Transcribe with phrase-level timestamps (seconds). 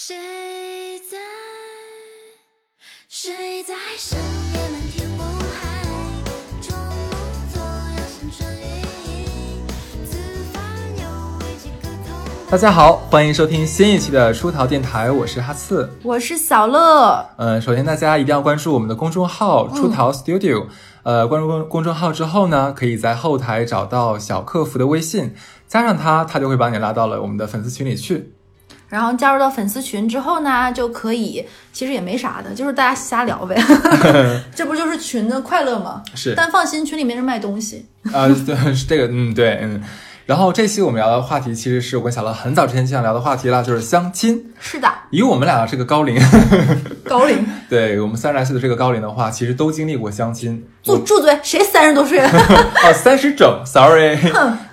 [0.00, 0.14] 谁
[1.10, 1.18] 在？
[3.08, 3.74] 谁在？
[3.98, 4.16] 深
[4.54, 5.82] 夜漫天雾海，
[6.60, 6.88] 捉梦
[7.52, 8.62] 作要山川雨
[9.08, 9.66] 影，
[10.06, 10.16] 此
[10.52, 10.62] 番
[10.94, 11.02] 又
[11.44, 12.14] 为几个痛
[12.48, 15.90] 大家好，欢迎收听新一期的出逃电台，我是哈刺。
[16.04, 20.68] 我是小乐，嗯，首先大家一定要关注我们的公众号“出逃 Studio”。
[21.02, 23.16] 呃，关注公公众号之后呢，可以在？
[23.16, 25.34] 后台找到小客服的微信，
[25.66, 28.34] 加上他，他就会把你拉到了我们的粉丝群里去。
[28.88, 33.54] 然后加入到粉丝群之后呢，就可以，其实也没啥的，就是大家瞎聊呗，
[34.54, 36.02] 这不就是群的快乐吗？
[36.14, 37.86] 是但放心，群里面是卖东西。
[38.12, 39.82] 啊，对，是这个，嗯，对，嗯。
[40.24, 44.52] 然后这期我们聊的话题，其实是我跟小乐很早之前就想聊的话题了，就是相亲。
[44.60, 46.20] 是的，以我们俩这个高龄，
[47.08, 50.62] 高龄， 对我们三十来岁的这个高龄的话，其实都经历过相亲。
[50.82, 52.28] 住住嘴，谁三十多岁了？
[52.28, 54.18] 哦，三十整，sorry。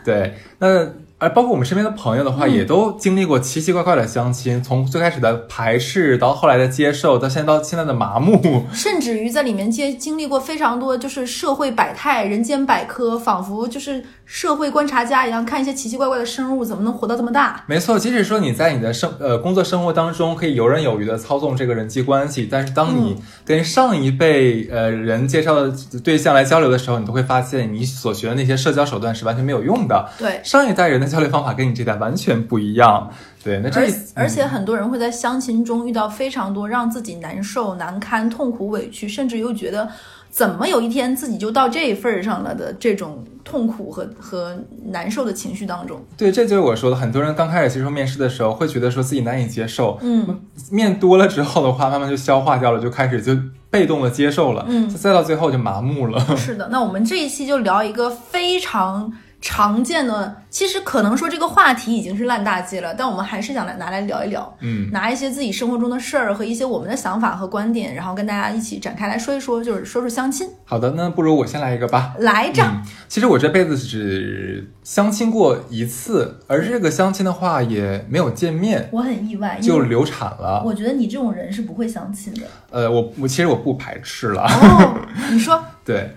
[0.03, 0.85] 对，那
[1.25, 8.65] 而包括我们身边的朋友的话，也都经历过奇奇怪怪的相亲，从最开始的排斥，到后来的接受，到现在到现在的麻木。
[8.71, 17.63] 甚至于在里面接经历过非常多，就是社会百态、人间百科，仿佛就是社会观察家一样，看一些奇奇怪怪的生物怎么能活到这么大。
[17.65, 30.07] 没错，即使说你在你的生呃工作生活当中可以游刃有余的操纵这个人际关系，但是当你跟上一辈呃人介绍的对象来交流的时候，你都会发现你所学的那些社交手段是完全没有用的。
[30.19, 33.09] 对，上一代人的交流方法跟你这代完全不一样。
[33.43, 33.81] 对，那这
[34.15, 39.87] 而且很多人会在相亲中遇到非常多让自己难受、难堪、痛苦、委屈，甚至又觉得
[40.31, 44.57] 怎么有一天自己就到这份儿上了的这种痛苦和和
[44.87, 46.03] 难受的情绪当中。
[46.17, 50.41] 对，这就是我说的，很多人刚开始接受面试的时候，会觉得说自己难以接受，嗯，
[50.71, 53.37] 面多了之后的话，慢慢就消化掉了，就开始就
[53.69, 56.19] 被动的接受了，嗯再到最后就麻木了。
[56.35, 59.13] 是的，那我们这一期就聊一个非常
[59.47, 70.49] 常见的，其实可能说这个话题已经是烂大街了，但我们还是想来拿来聊一聊，嗯，拿一些自己生活中的事儿和一些我们的想法和观点，然后跟大家一起展开来说一说，就是说说相亲。
[70.65, 72.15] 好的，那不如我先来一个吧。
[72.17, 80.63] 来着，嗯，其实我这辈子只相亲过一次，而这个相亲的话也没有见面，我很意外，就流产了。
[80.65, 82.41] 我觉得你这种人是不会相亲的。
[82.71, 84.97] 呃，我我其实我不排斥了，哦，
[85.31, 86.15] 你说， 对。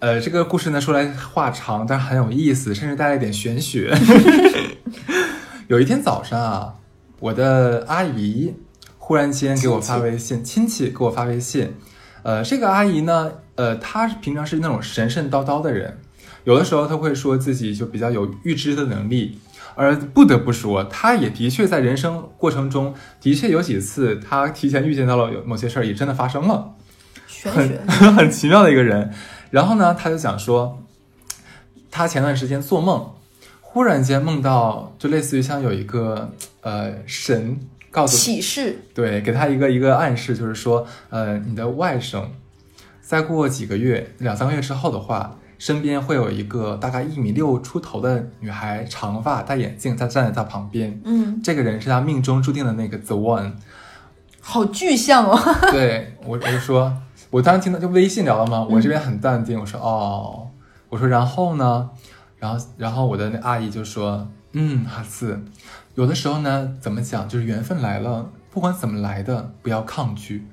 [0.00, 3.94] 呃，这个故事呢说来话长，但是很有意思，甚至带了一点玄学。
[5.68, 6.74] 有一天早上啊，
[7.18, 8.54] 我的阿姨
[8.96, 11.74] 忽然间给我发微信，亲戚给我发微信。
[12.22, 15.98] 呃，这个阿姨呢，呃，她平常是那种神神叨叨的人，
[16.44, 19.38] 有的时候她会说自己就比较有预知的能力，
[19.74, 26.72] 而不得不说，她也的确在人生过程中，的确有几次她提前预见到了有某些事儿，也真的发生了。
[27.42, 27.80] 很玄学，
[28.12, 29.12] 很奇妙的一个人。
[29.50, 30.82] 然后呢，他就讲说，
[31.90, 33.12] 他前段时间做梦，
[33.60, 36.30] 忽然间梦到，就类似于像有一个
[36.62, 42.24] 呃神告诉启示，对，给他一个一个暗示，就是说，呃，你的外甥
[43.00, 51.00] 再过几个月，两三个月之后的话，身边会有一个大概一米六出头的女孩，长发戴眼镜，她站在他旁边。
[51.04, 53.52] 嗯，这个人是他命中注定的那个 the one。
[54.40, 55.38] 好具象哦。
[55.70, 56.96] 对我，我就说，
[57.30, 60.48] 我当时听到就微信聊了嘛，我这边很淡定，我说哦，
[60.88, 61.90] 我说然后呢，
[62.38, 65.40] 然后然后我的那阿姨就说，嗯，哈斯，
[65.94, 70.46] 有的时候呢，怎么讲，就是缘分来了，不管怎么来的，不要抗拒，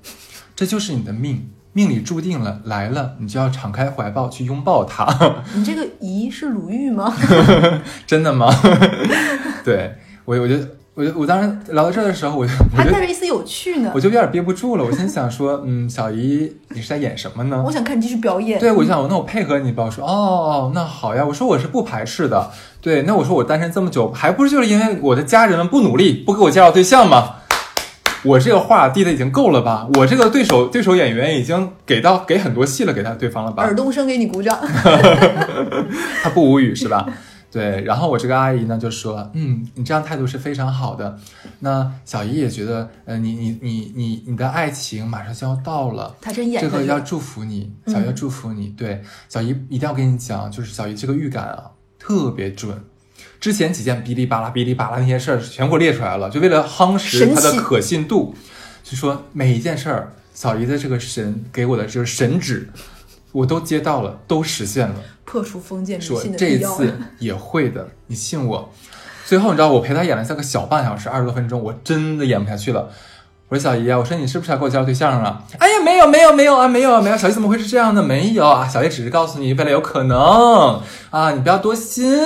[0.55, 7.11] 这就是你的命，命里注定了，来了，你就要敞开怀抱去拥抱它，你这个姨是鲁豫吗？
[8.05, 8.53] 真的吗？
[9.65, 9.95] 对
[10.25, 10.55] 我，我就
[10.97, 14.01] 我就我当时聊到这儿的时候，我就还带着一丝有趣呢我。
[14.01, 17.71] 就有点憋不住了，我心想说，嗯，小姨你是在演什么呢我？
[17.71, 18.59] 想看你继续表演。
[18.59, 19.83] 对，我就想，那我配合你吧。
[19.85, 21.23] 我说，哦，那好呀。
[21.23, 22.49] 我说我是不排斥的。
[22.81, 27.35] 对，那我说我单身这么久，还不是就是因为我的家人们不努力，不给我介绍对象吗？
[28.23, 29.87] 我这个话递的已经够了吧？
[29.99, 33.61] 我这个对手对手演员已经给到给很多戏了，给他对方了吧？
[33.61, 34.57] 耳东升给你鼓掌。
[36.23, 37.07] 他不无语是吧？
[37.57, 41.17] 对，然后我这个阿姨呢就说，嗯，你这样态度是非常好的。
[41.61, 48.67] 那小姨也觉得，呃，你你你你你的爱情马上就要到了，她真这个要祝福你，小姨要祝福你。
[48.77, 52.79] 对，小姨一定要跟你讲，就是小姨这个预感啊特别准。
[53.39, 58.35] 之前几件哔哩吧啦、哔哩吧啦那些事儿全给我列出来了，就为了夯实它的可信度，
[58.83, 62.69] 就说每一件事儿，小姨的这个神给我的就是神旨，
[63.31, 64.95] 我都接到了，都实现了。
[65.25, 66.59] 破除封建迷说信的这一。
[66.59, 68.69] 次也会的，你信我。
[69.25, 72.89] 最后你知道我陪他演了像个小半小时，二十多分钟，我真的演不下去了。
[73.49, 75.43] 我说小姨啊，我说你是不是要给我介绍对象啊？
[75.59, 77.17] 哎呀，没有没有没有啊，没有啊没有。
[77.17, 78.01] 小姨怎么会是这样的？
[78.01, 82.17] 没有啊，小姨只是告诉你未来有可能啊，你不要多心。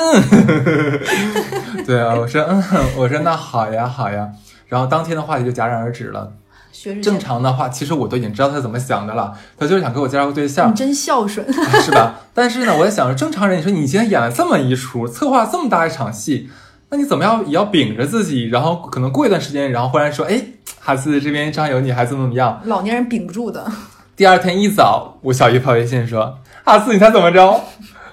[1.86, 2.64] 对啊，我说嗯，
[2.98, 4.30] 我说那好呀好呀。
[4.68, 6.32] 然后当天的话题就戛然而止了。
[6.82, 11.46] 学正常的话，其实我都已经知道他怎么想的了，他就是想给我介绍个对象你，真孝顺。
[11.84, 12.16] 是吧？
[12.34, 16.50] 但是呢，我在想着，正常人，你说你今天演了这么一出，策划这么大一场戏，
[16.90, 20.42] 那你怎么样也要秉着自己，然后可能过一段时间，然后忽然说，哎，
[20.80, 22.60] 哈斯这边正好有你，还怎么怎么样？
[22.66, 23.72] 老年人顶不住的，
[24.16, 27.62] 第二天一早，我小姨发微信说，哈斯，你猜怎么着？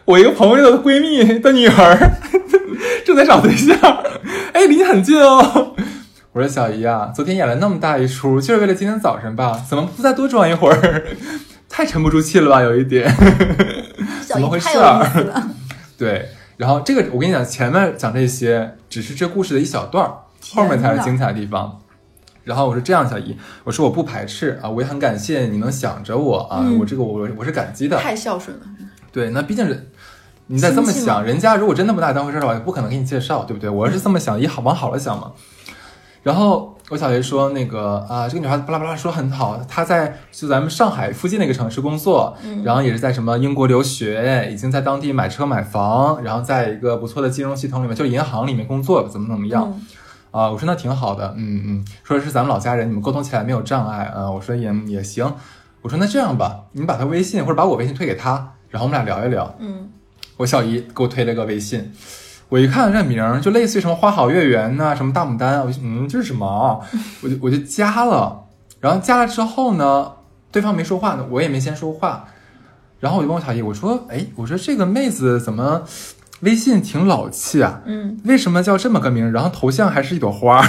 [0.04, 2.18] 我一个朋友的闺蜜的女儿
[3.06, 3.78] 正在找对象，
[4.52, 5.74] 哎，离你很近哦。
[6.38, 9.60] 我说小姨啊，昨天演了那么大一出，就是为了今天早晨吧？
[9.68, 11.04] 怎么不再多装一会儿？
[11.68, 13.12] 太沉不住气了吧，有一点。
[14.24, 15.04] 怎么回事儿。
[15.98, 20.14] 对，然后这个我跟你讲，前面讲这些只是这故事的一小段儿，
[20.54, 21.80] 后面才是精彩的地方。
[22.44, 27.98] 然后我说这样，小姨，我说我不排斥啊，我也很感谢你能想着我啊，嗯我这个我我是感激的。
[27.98, 28.62] 太孝顺了，
[29.10, 29.88] 对，那毕竟人
[30.46, 33.68] 你再这么想，人家如果真的不拿你当回事儿的话，也不可能给你介绍，对不对？
[33.68, 35.32] 我要是这么想，也好往好了想嘛。
[36.22, 49.72] 然后我小姨说，那个啊，这个女孩子巴拉巴拉说很好，她在就咱们上海附近的一个城市工作，嗯然后也是在什么英国留学，已经在当地买车买房，然后在一个不错的金融系统里面，就银行里面工作，怎么怎么样。
[49.74, 49.86] 嗯
[50.30, 54.30] 啊，我说那挺好的，嗯嗯，说是咱们老家人，你们沟通起来没有障碍啊。
[54.30, 55.34] 我说也也行，
[55.80, 59.54] 我说那这样吧，你把他微信或者把我微信推给他，然后我们俩聊一聊。
[59.58, 59.88] 嗯，
[60.36, 61.90] 我小姨给我推了个微信，
[62.48, 66.80] 我一看这名儿，就类似于什么花好月圆呐、什么大牡丹，我就嗯这是什么啊？
[67.22, 68.46] 我就我就加了，
[68.80, 70.12] 然后加了之后呢，
[70.50, 72.24] 对方没说话呢，我也没先说话，
[73.00, 75.82] 然后我就问我小姨，我说哎，我说这个妹子怎么
[76.40, 77.82] 微信挺老气啊？
[77.84, 79.30] 嗯，为什么叫这么个名儿？
[79.30, 80.68] 然后头像还是一朵花儿。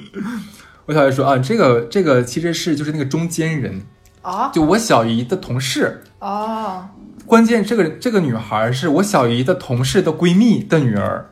[0.86, 3.82] 我小姨说啊，这个这个其实是就是那个中间人，
[4.22, 6.02] 啊就我小姨的同事。
[6.18, 6.84] 哦，
[7.30, 11.26] 关键这个这个女孩是我小姨的同事的闺蜜的女儿，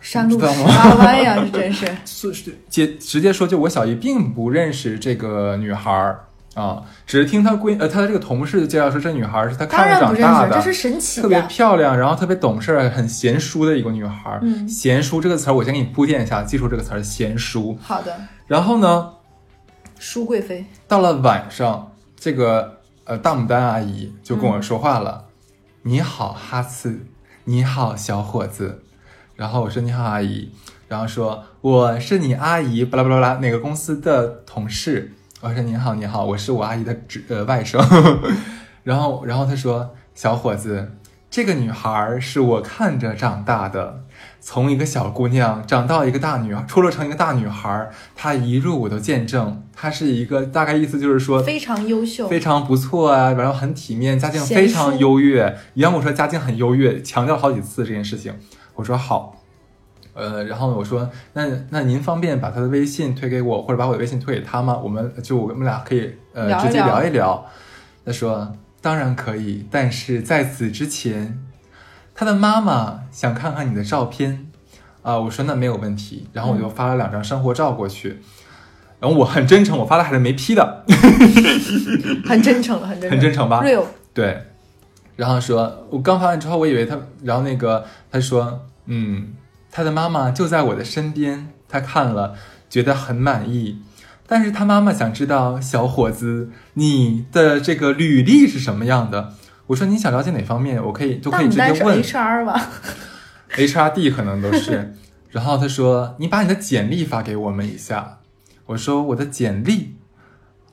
[0.00, 1.86] 山路十八弯呀，这真是。
[2.04, 6.24] 是是接直接说，就我小姨并不认识这个女孩儿
[6.54, 11.40] 啊，只是听她闺呃她的这个同事介绍说，这女孩儿是她看着长大的，这是神奇特别。
[11.42, 14.40] 漂亮，然后特别懂事儿，很贤淑的一个女孩儿。
[14.42, 17.78] 嗯贤淑这个词儿，我先给你铺垫一下，记住这个词儿，贤淑。
[17.80, 18.12] 好的，
[18.48, 19.10] 然后呢，
[20.00, 20.66] 淑贵妃。
[20.88, 25.26] 到了晚上，这个呃大牡丹阿姨就跟我说话了
[25.88, 27.06] ：“你好，哈次，
[27.44, 28.82] 你好，小伙子。”
[29.36, 30.52] 然后我说：“你好，阿姨。”
[30.86, 37.82] 然后说：“我是你阿姨，巴拉巴拉拉哪个公司的同事。”我说：“你好，你好，我是我阿姨的侄呃外甥。
[38.84, 40.92] ”然后然后他说：“小伙子，
[41.30, 44.04] 这个女孩是我看着长大的。”
[44.40, 49.62] 从一个小姑娘长到一个大女孩，出落成一个大女孩，她一入我都见证。
[49.72, 55.56] 她是一个大概意思就是说非常优秀，非常不错啊，然后很体面，家境非常优越。
[55.74, 58.34] 你让我说家境很优越，强调了好几次这件事情。
[58.74, 59.36] 我说好，
[60.14, 64.78] 呃，然后我说那那您方便把他的微信推给我，或者把我的微信推给他吗？
[64.82, 67.46] 我们就我们俩可以呃直接聊一聊聊一聊。
[68.06, 71.38] 他说当然可以，但是在此之前，
[72.18, 74.46] 他的妈妈想看看你的照片
[75.02, 78.20] 啊、我说那没有问题，然后我就发了两张生活照过去。
[78.98, 80.84] 然后我很真诚，我发的还是没 P 的，
[82.26, 83.84] 很真诚，很真诚，很真诚吧？real。
[84.12, 84.42] 对，
[85.14, 89.28] 然后说，我刚发完之后，我以为他，然后那个他说，嗯，
[89.70, 92.34] 他的妈妈就在我的身边，他看了
[92.68, 93.80] 觉得很满意，
[94.26, 99.34] 但是他妈妈想知道，小伙子，你的这个履历是什么样的？
[99.68, 102.68] 我说你想了解哪方面，我可以就可以直接问 HR 吧？
[103.54, 104.94] HRD 可能都是。
[105.30, 108.18] 然后他说：“你把你的简历发给我们一下。”
[108.66, 109.94] 我说：“我的简历，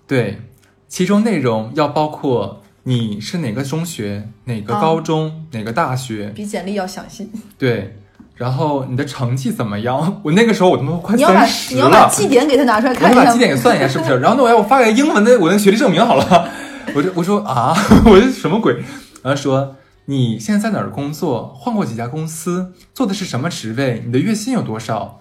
[0.07, 0.41] 对，
[0.87, 7.29] 其中内容要包括你是哪个中学、哪个哦高中、哪个大学，比简历要详细。
[7.57, 7.97] 对，
[8.35, 10.21] 然后你的成绩怎么样？
[10.23, 13.39] 我那个时候我他妈快三十你要把了，绩点给他拿出来我看一下就把绩。
[13.39, 14.19] 点给算一下是不是？
[14.19, 16.49] 然后那，我要我发给英文的我那个学历证明好了。
[16.94, 17.74] 我就我说啊，
[18.06, 18.75] 我这什么鬼？
[19.24, 19.75] 然后说
[20.06, 21.54] 你现在在哪儿工作？
[21.56, 22.74] 换过几家公司？
[22.94, 24.04] 做的是什么职位？
[24.06, 25.20] 你的月薪有多少？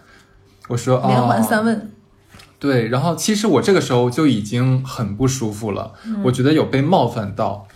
[0.69, 1.91] 我说啊，连环三问，
[2.59, 7.67] 对，然后其实我这个时候就已经很不舒服了，嗯我觉得有被冒犯到，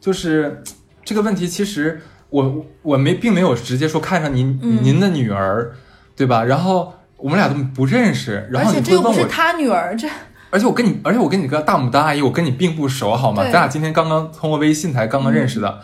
[0.00, 0.62] 就是
[1.04, 5.72] 这个问题，其实我我没并没有直接说看上您、嗯您的女儿，
[6.14, 6.44] 对吧？
[6.44, 10.08] 然后我们俩都不认识，然后而后且这又不是他女儿，这
[10.56, 13.42] 而且我跟你，而且我跟你个大牡丹阿姨，我跟你并不熟，好吗？
[13.42, 15.80] 咱俩今天刚刚通过微信才刚刚认识的。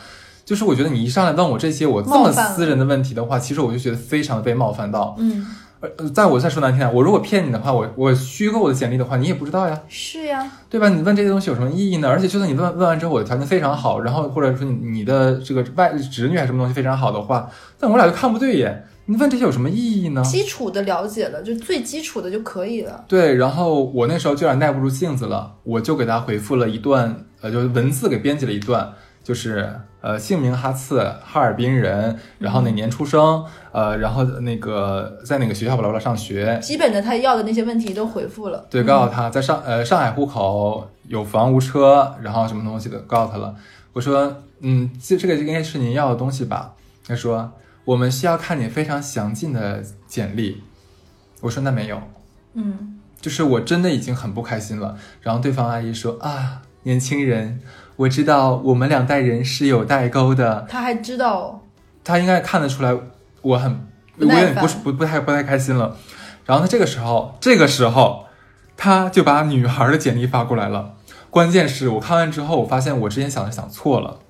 [0.47, 5.15] 就是我觉得你一上来问我这些我这么私人的问题的话，其实我就觉得非常的被冒犯到。
[5.19, 5.47] 嗯
[5.81, 9.79] 呃，呃在我再说难听点，我如果骗你的话，我我虚构我的简历的话，你也不知道呀。
[9.89, 10.89] 是呀，对吧？
[10.89, 12.09] 你问这些东西有什么意义呢？
[12.09, 20.23] 而且就算你问问完之后，我的条件非常好，然后或者说你你的这个外侄女还是什么东西非常好的话，但我俩就看不对眼，你问这些有什么意义呢？
[20.23, 23.05] 基础的了解了，就最基础的就可以了。
[23.09, 28.93] 对，然后我那时候就有点耐不住性子了，我就给他回复了一段，呃，就是文字给编辑了一段，
[29.25, 38.67] 就是呃，姓名哈次，哈尔滨人，然后哪年出生，呃，然后那个在哪个学校巴拉巴拉上学，基本的他要的那些问题都回复了。
[38.71, 43.55] 对，告诉他在上呃上海户口，有房无车，然后什么东西的，告诉他了。
[43.93, 46.73] 我说，嗯，这这个应该是您要的东西吧？
[47.07, 47.51] 他说，
[47.85, 50.63] 我们需要看你非常详尽的简历。
[51.41, 52.01] 我说那没有，
[52.55, 54.97] 嗯，就是我真的已经很不开心了。
[55.21, 57.61] 然后对方阿姨说啊，年轻人，
[57.97, 60.65] 我知道我们两代人是有代沟的。
[60.69, 61.65] 他还知道
[62.05, 62.97] 他应该看得出来
[63.41, 65.97] 我很，我也不是不不太不太开心了。
[66.47, 68.27] 然后他这个时候，这个时候
[68.77, 70.95] 他就把女孩的简历发过来了。
[71.31, 74.21] 关键是我看完之后，我发现我之前想的想错了。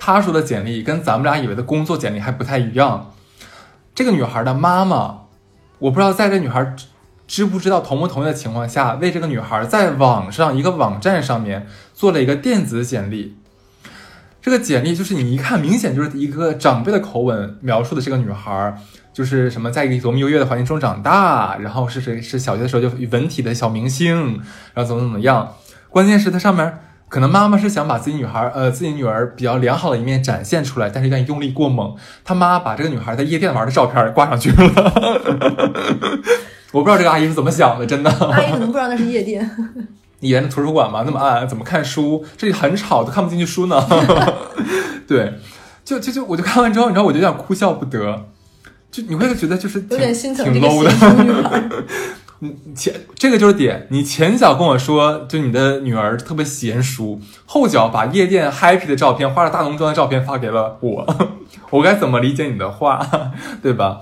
[0.00, 3.12] 他说的简历跟咱们俩以为的工作简历还不太一样。
[3.94, 5.26] 这个女孩的妈妈，
[5.78, 6.86] 我不知道在这女孩知
[7.28, 13.36] 知不知道同不同意的情况下，为这个女孩在网上一个网站上面做了一个电子简历。
[14.40, 18.74] 这个简历就是你一看，明显就是一个长辈的口吻描述的这个女孩，
[19.12, 24.40] 就是什么在一个多么优越的环境中长大，然后是谁是小学的时候就文体的小明星，
[24.72, 25.56] 然后怎么怎么样。
[25.90, 26.78] 关键是它上面
[27.10, 31.92] 可能妈妈是想把自己女孩呃自己女儿比较良好的一面展现出来，但是有点用力过猛，
[32.24, 34.56] 他妈把这个女孩在夜店玩的照片挂上去了。
[36.70, 38.08] 我不知道这个阿姨是怎么想的，真的。
[38.10, 39.50] 阿姨可能不知道那是夜店。
[40.20, 42.24] 你沿着图书馆嘛，那么暗，怎么看书？
[42.36, 43.84] 这里很吵，都看不进去书呢。
[45.08, 45.34] 对，
[45.84, 48.26] 就就就我就看完之后，你知道，我就有点哭笑不得。
[48.92, 50.90] 就你会觉得就是挺有点心疼挺这个 low 的。
[52.40, 52.64] 贤淑女孩。
[52.68, 61.06] 你前这个就是点，你前脚跟我说，就你的女儿特别娴熟，后脚把夜店 happy 的照片，化了大浓妆的照片发给了我，
[61.70, 63.06] 我该怎么理解你的话，
[63.62, 64.00] 对吧？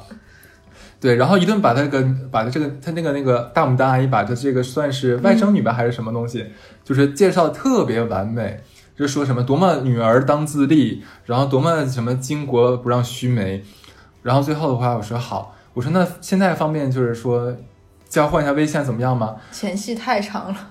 [1.00, 6.46] 对，然后一顿把他个把他这个他那个那个大牡丹阿姨把他这个算是外甥女吧、还是什么东西，
[6.82, 8.60] 就是介绍的特别完美，
[8.96, 13.62] 就说什么多么女儿当自立，然后多么什么巾帼不让须眉，
[14.24, 17.54] 然后最后的话我说好，我说那现在方便就是说
[18.08, 19.36] 交换一下微信怎么样吗？
[19.52, 20.70] 前戏太长了，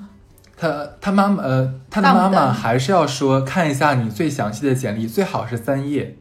[0.55, 6.17] 他他妈妈呃，他的妈妈还是要说看一下你最详细的简历，最好是三页。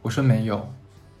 [0.00, 0.72] 我说没有，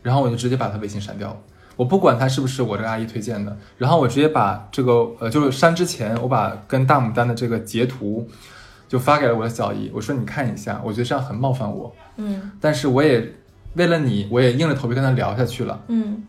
[0.02, 1.36] 然后我就直接把他微信删掉了。
[1.76, 8.28] 我不管他是不是我这个阿姨推荐的，然后我直接把这个呃，就是删之前，我把跟大牡丹的这个截图
[8.88, 12.52] 就发给了我的小姨，我说你看一下，我觉得这样很冒犯我，嗯。
[12.60, 13.26] 但是我也
[13.74, 16.22] 为了你，我也硬着头皮跟他聊下去了，嗯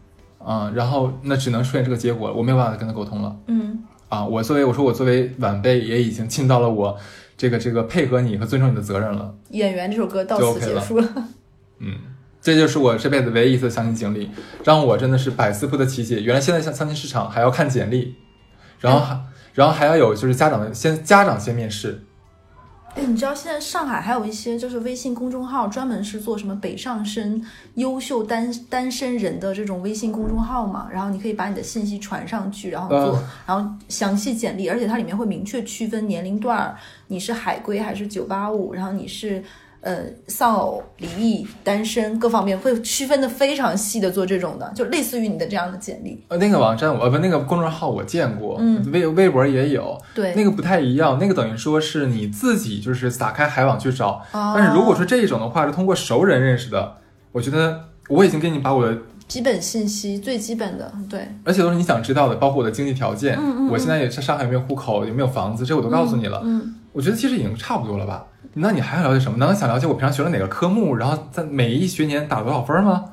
[0.45, 3.35] 嗯，然后那只能出现这个结果了，我没有办法跟他沟通了。
[3.47, 6.97] 嗯啊，我作为我说我作为晚辈也已经尽到了我
[7.35, 9.33] 这个这个配合你和尊重你的责任了。
[9.49, 11.07] 演员这首歌到此结束了。
[11.79, 11.95] 嗯，
[12.41, 14.29] 这就是我这辈子唯一一次相亲经历，
[14.63, 16.21] 让我真的是百思不得其解。
[16.21, 18.15] 原来现在相相亲市场还要看简历，
[18.79, 19.19] 然后还、
[19.53, 22.03] 然后还要有就是家长的先家长先面试。
[22.95, 30.87] 哎，你知道现在上海还有一些就是微信公众号，专门是做什么北上深优秀单单身人的这种微信公众号嘛？
[30.91, 39.43] 然后你可以把你的信息传上去，然后做，嗯然后详细简历，而且它里面会明确区分年龄段儿，你是海归还是九八五，然后你是
[39.83, 39.97] 呃
[40.27, 46.23] 丧偶、离异、单身各方面会区分的非常细的做这种的，就类似于你的这样的简历。
[46.29, 48.81] 呃，那个网站我呃不那个公众号我见过，嗯。
[48.91, 54.53] 微微博也有，对，那个不太一样，那个等于说是你自己就是打开海网去找，哦。
[54.55, 56.97] 但是如果说这一种的话是通过熟人认识的，
[57.31, 58.97] 我觉得我已经给你把我的
[59.27, 66.41] 基本信息最基本的，对，而且都是你想知道的，包括我的经济条件，嗯嗯我现在也是上海有没有户口，有没有房子，这我都告诉你了。
[66.43, 68.25] 嗯，我觉得其实已经差不多了吧？
[68.55, 69.37] 那你还想了解什么？
[69.37, 73.05] 难道想了解我平常学了哪个科目，然后在每一学年打多少分吗？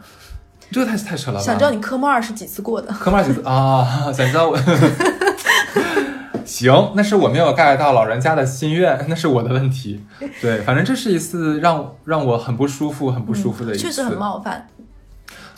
[0.71, 1.45] 这个太太扯了吧！
[1.45, 2.93] 想知道你科目二是几次过的？
[2.93, 3.85] 科目二几次啊？
[4.13, 4.59] 想知道我？
[6.45, 10.05] 行，那是我没有 get 到老人家的心愿，那是我的问题。
[10.41, 13.83] 对，反正这是一次让让我很不舒服、很不舒服的一次。
[13.85, 14.67] 确实很冒犯。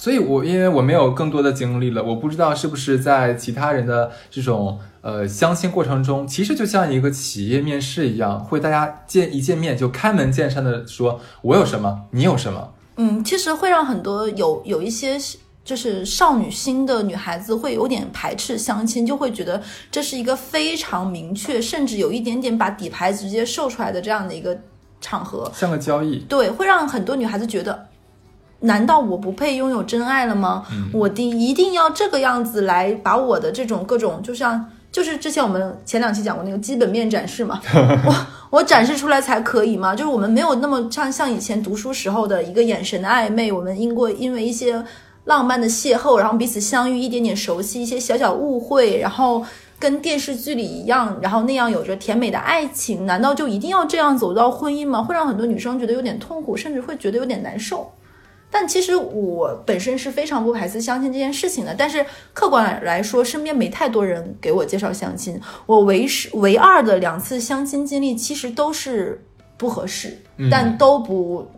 [0.03, 12.73] 所以我因为我没有更多的经历了，我不知道是不是在其他人的这种呃相亲过程中，其实就像一个企业面试一样，会大家见一见面就开门见山的说我有什么，你有什么。
[12.97, 15.17] 嗯，其实会让很多有有一些
[15.65, 24.59] 就是少女心的女孩子会有点排斥相亲，就会觉得这是一个非常明确，甚至有一点点把底牌直接秀出来的这样的一个
[25.01, 25.49] 场合。
[25.55, 27.87] 像个交易，对，会让很多女孩子觉得，
[28.63, 30.65] 难道我不配拥有真爱了吗？
[30.93, 37.61] 我的一定要这个样子来把我的这种各种，就像就是之前我们前两期讲过那个基本面展示嘛，
[38.07, 38.15] 我
[38.51, 39.95] 我展示出来才可以吗？
[39.95, 44.85] 就是我们没有那么像像以前读书时候的一个眼神的暧昧，我们因过因为一些
[45.25, 49.45] 浪漫的邂逅，然后彼此相遇，一点点熟悉，一些小小误会，然后
[49.79, 55.03] 跟电视剧里一样，然后那样有着甜美的爱情，难道就一定要这样走到婚姻吗？
[55.03, 57.91] 会让很多女生觉得有点痛苦，甚至会觉得有点难受。
[58.53, 62.05] 但其实我本身是非常不排斥相亲这件事情的，但是
[62.35, 65.41] 客观来说，身边没太多人给我介绍相亲。
[65.65, 69.25] 我唯是唯二的两次相亲经历，其实都是
[69.57, 70.19] 不合适，
[70.51, 71.51] 但都不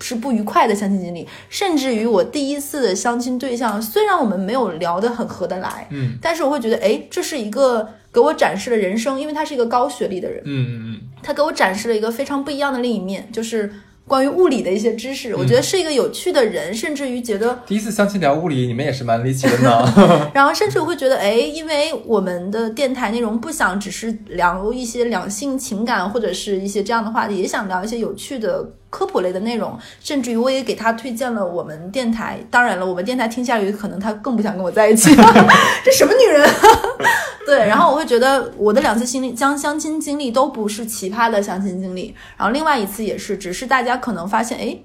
[0.00, 1.26] 是不愉快的相亲经历。
[1.48, 13.72] 甚至于我第一次的相亲对象，虽然我们没有聊得很合得来，嗯但是我会觉得，哎，这是一个给我展示了人生，因为他是一个高学历的人，嗯嗯嗯，他给我展示了一个非常不一样的另一面，就是
[14.06, 15.34] 关于物理的一些知识。
[15.34, 20.30] 我觉得是一个有趣的人，甚至于觉得，第一次相亲聊物理，你们也是蛮离奇的呢。
[20.34, 28.68] 然后甚至我会觉得，哎，因为我们的电台内容不想只是聊一些两性情感或者是一些这样的话题，也想聊一些有趣的。
[28.92, 32.38] 科普类的内容，甚至于我也给他推荐了我们电台。
[32.50, 35.16] 当然了，我们电台听下来，可能他更不想跟我在一起。
[35.82, 36.46] 这什么女人？
[37.46, 44.76] 对，然后我会觉得我的两次经历，将相亲经历都不是奇葩的相亲经历，然后另外一次也是，只是大家可能发现，哎，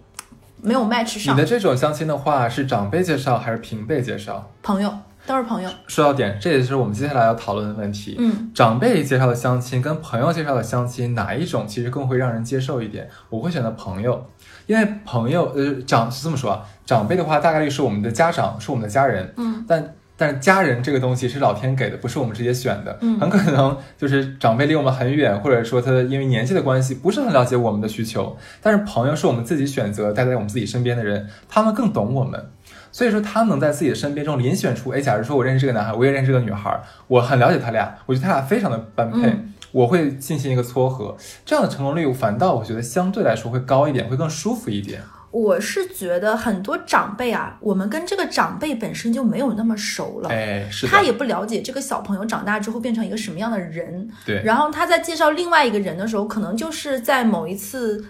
[0.62, 1.36] 没有 match 上。
[1.36, 4.50] 你的这种相亲的话，是长辈介绍还是平辈介绍？
[4.64, 4.92] 朋友
[5.28, 5.70] 都是朋友。
[5.88, 8.16] 说到点，这也是我们接下来要讨论的问题。
[8.18, 13.10] 嗯，长辈介绍的相亲跟朋友介绍的相亲，哪一种其实更会让人接受一点？
[13.30, 14.26] 我会选择朋友，
[14.68, 19.34] 因为朋友，呃，长是这么说啊，长辈的话大概率是我们的家长，是我们的家人。
[19.36, 22.98] 嗯，但但是家人这个东西是老天给的，不是我们直接选的。
[23.02, 28.36] 嗯很可能就是长辈离我们很远，或者说他因为年纪的关系不是很了解我们的需求。
[28.62, 32.52] 但是朋友是我们自己选择待在我们自己身边的人，他们更懂我们。
[32.98, 45.00] 所以说，他能在自己的身边中遴选出，哎，假如说我认识这个男孩，我也认识这个女孩，我很了解他俩，我觉得他俩非常的般配，嗯我会进行一个撮合，这样的成功率反倒我觉得相对来说会高一点，会更舒服一点。
[45.30, 50.30] 我是觉得很多长辈啊，我们跟这个长辈本身就没有那么熟了。
[50.30, 58.04] 哎，是，他也不了解这个小朋友长大之后变成一个什么样的人，对，然后他在介绍另外一个人的时候，可能就是在某一次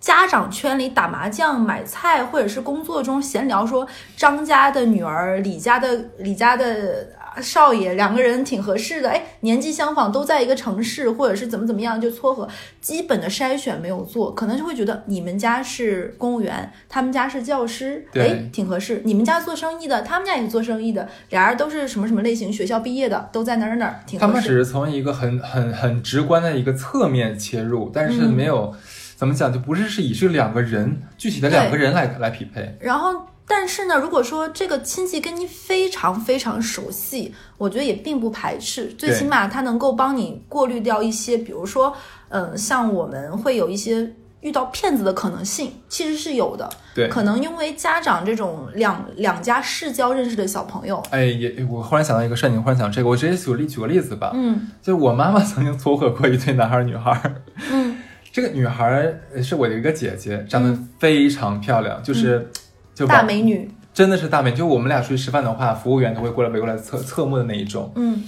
[0.00, 7.08] 家长圈里打麻将、买菜，或者是工作中闲聊，说张家的女儿、李家的李家的
[7.42, 12.48] 少爷两个人挺合适的，哎，年纪相仿，都在一个城市，或者是怎么怎么样就撮合，
[12.80, 19.02] 基本的筛选没有做，可能就会觉得你们家是公务员，他们家是教师，对哎，挺合适。
[19.04, 24.32] 你们家做生意的，他们家也是做生意的，俩人都是什么什么类型学校毕业的，都在哪儿哪儿，挺合适。
[24.32, 28.74] 他们只是从一个很很很直观的一个侧面切入，但是嗯没有、
[29.18, 32.78] 怎么讲，就不是是以这两个人具体的两个人来来匹配。
[32.80, 41.92] 然后，但是呢，如果说这个亲戚跟你非常非常熟悉，我觉得也并不排斥，最起码他能够帮你过滤掉一些，比如说，
[42.28, 44.08] 嗯、像我们会有一些
[44.40, 46.70] 遇到骗子的可能性，其实是有的。
[46.94, 54.30] 对，可能因为家长这种两两家世交认识的小朋友，哎，也我忽然想到一个事儿，你忽然想这个，我直接举个例举个例子吧。
[54.32, 57.96] 嗯就是我妈妈曾经撮合过一对男孩儿女孩儿，嗯
[58.30, 59.12] 这个女孩
[59.42, 62.48] 是我的一个姐姐，长得非常漂亮，就是、
[62.94, 67.90] 就大美女，真的是大美，就我们俩出去吃饭的话，服务员都会过来围过来侧侧目的那一种。
[67.96, 68.24] 嗯。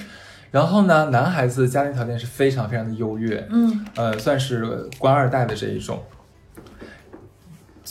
[0.51, 3.87] 然后呢，男孩子家庭条件是非常非常的优越，嗯。
[3.95, 6.03] 呃，算是官二代的这一种。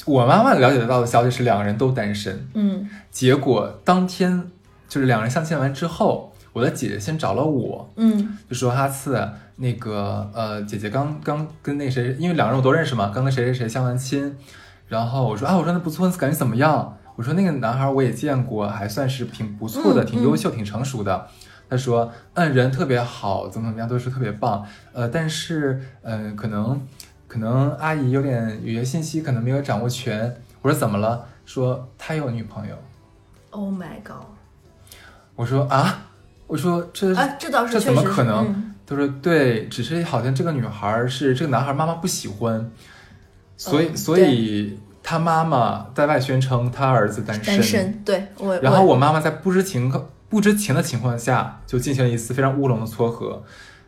[0.05, 2.89] 我妈妈了解得到的消息是两个人都单身，嗯。
[3.11, 4.49] 结果当天
[4.87, 8.37] 就是两人相亲完之后，我的姐姐先找了我，嗯。
[8.49, 9.29] 就说哈次
[9.61, 14.37] 那个呃，姐姐刚刚跟那谁，因为两个人我都认识嘛，刚跟谁谁谁相完亲，
[14.87, 16.97] 然后我说啊，我说那不错，感觉怎么样？
[17.17, 21.27] 我说那个男孩我也见过，还算是挺不错的，嗯挺优秀，挺成熟的。
[21.69, 24.65] 他说，嗯，人特别好，怎么怎么样，都是特别棒。
[24.93, 26.81] 呃，但是，嗯、可能
[27.27, 30.33] 可能阿姨有点有些信息可能没有掌握全。
[30.61, 31.25] 我说怎么了？
[31.45, 32.75] 说他有女朋友。
[33.49, 34.25] ，Oh my god，
[35.35, 36.07] 我说啊，
[36.47, 38.47] 我说这啊，这倒是这怎么可能？
[38.47, 42.71] 嗯他说对，只是好像这个女孩是这个男孩妈妈不喜欢，
[43.55, 47.55] 所以、嗯所以他妈妈在外宣称他儿子单身。
[47.55, 49.91] 单身，对我，然后我妈妈在不知情
[50.27, 53.43] 不知情的情况下，就进行了一次非常乌龙的撮合。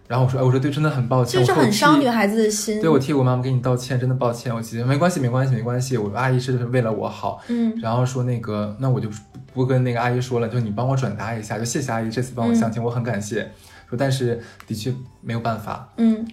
[0.07, 2.81] 然后我说，哎，我说对，真的很抱歉，就是很伤女孩子的心。
[2.81, 4.53] 对我替我妈妈给你道歉，真的抱歉。
[4.53, 5.97] 我姐姐没关系，没关系，没关系。
[5.97, 9.15] 我阿姨是为了我好，嗯然后说那个，那我就不
[9.53, 13.51] 不跟那个阿姨说了，就你帮我转达一下，就谢谢阿姨这次帮我相亲，我很感谢。
[13.91, 16.25] 说但是的确没有办法，嗯，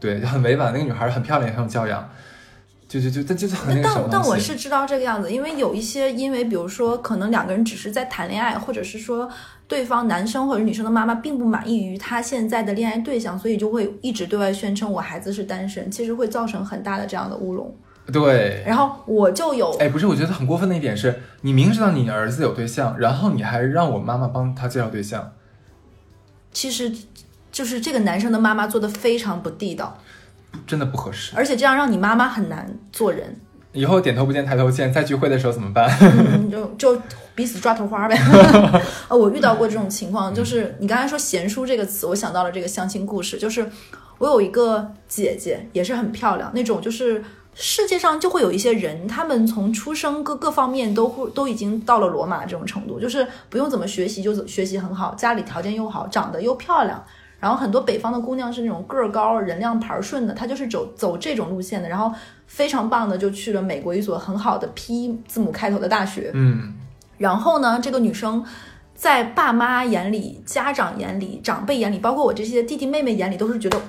[0.00, 0.72] 对，就 很委婉。
[0.72, 2.08] 那个女孩很漂亮，很有教养，
[2.88, 9.28] 就就就但就是很但我是知道这个样子，因为有一些，因为比如说，可能两个人只是在谈恋爱，或者是说
[9.68, 17.72] 对方男生或者女生的妈妈并不满意于他现在的恋爱对象，所以就会一直对外宣称我孩子是单身，其实会造成很大的这样的乌龙。
[18.12, 18.64] 对。
[18.66, 25.30] 然后我就有哎，不是，我觉得很过分的一点是，你明知道你儿子有对象，然后你还让我妈妈帮他介绍对象，
[26.52, 26.92] 其实
[27.52, 29.98] 就是这个男生的妈妈做的非常不地道，
[30.66, 31.32] 真的不合适。
[31.36, 33.40] 而且这样让你妈妈很难做人，
[33.72, 35.88] 以后点头不见抬头见，在聚会的时候怎么办？
[36.00, 37.02] 嗯，就就
[37.34, 38.16] 彼此抓头花呗。
[39.08, 43.70] 呃，我遇到过这种情况，就是你刚才说“贤淑”这个词，我想到了这个相亲故事，就是
[44.18, 47.22] 我有一个姐姐，也是很漂亮，那种就是。
[47.54, 57.02] 世界上就会有一些人，他们从出生各各方面都会都已经到了罗马这种程度，就是不用怎么学习就学习很好，家里条件又好，长得又漂亮。
[57.38, 62.12] 然后很多北方的姑娘是那种个儿高、人靓盘顺的，她就是走走这种路线的，然后
[62.46, 66.30] 非常棒的就去了美国一所很好的 P 字母开头的大学。
[66.34, 66.74] 嗯，
[67.16, 68.44] 然后呢，这个女生
[68.94, 73.80] 在爸妈眼里、家长眼里、长辈眼里，包括我这些弟弟妹妹眼里，都是觉得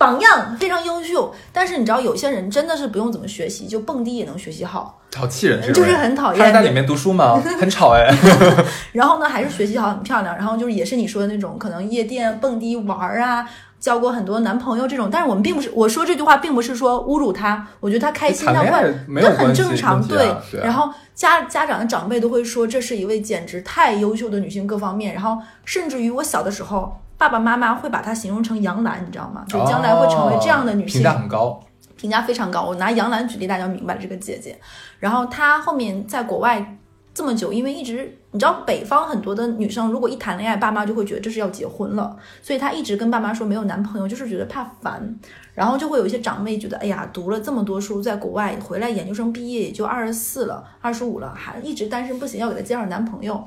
[0.00, 1.30] 榜样非常优秀。
[1.52, 4.98] 但是你知道，有些人真的是不用怎么学习，就蹦迪也能学习好。
[5.14, 7.38] 好气人，就是很讨厌他是在里面读书吗？
[7.60, 8.08] 很吵哎。
[8.92, 10.34] 然后呢，还是学习好，很漂亮。
[10.34, 13.46] 然后就是也是你说的那种，可能夜店蹦迪玩儿啊。
[13.78, 25.14] 交过很多男朋友这种，但是我们并不是我说这句话，并不是说侮辱他，我觉得他开心，谈恋那会爱没有那很正常，对啊然后家家长的长辈都会说，这是一位简直太优秀的女性，各方面。
[25.14, 29.44] 然后甚至于我小的时候，爸爸妈妈会把她形容成杨澜，你知道吗？
[29.46, 31.02] 就将来会成为这样的女性。
[31.02, 31.60] 哦评价很高。
[31.98, 32.62] 评价非常高。
[32.62, 34.58] 我拿杨澜举例，大家就明白了这个姐姐。
[34.98, 36.78] 然后她后面在国外
[37.12, 45.14] 这么久，因为一直你知道北方很多的女生，如果一谈恋爱，爸妈就会觉得这是要结婚了，所以她一直跟爸妈说没有男朋友，就是觉得怕烦。
[45.52, 53.44] 然后就会有一些长辈觉得，哎呀，读了这么多书，在国外回来研究生毕业也就二十四了、二十五了，还一直单身不行，要给她介绍男朋友，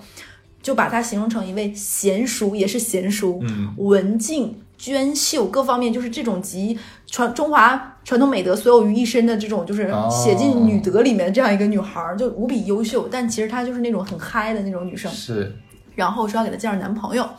[0.64, 13.08] 就把她形容成一位贤淑，也是贤淑，嗯，文静、娟秀，各方面就是这种集传中华传统美德所有于一身的这种，就是哦写进女德里面的这样一个女孩儿，就无比优秀。
[13.12, 15.12] 但其实她就是那种很嗨的那种女生。
[15.12, 15.56] 是
[15.96, 17.30] 然后说要给她介绍男朋友，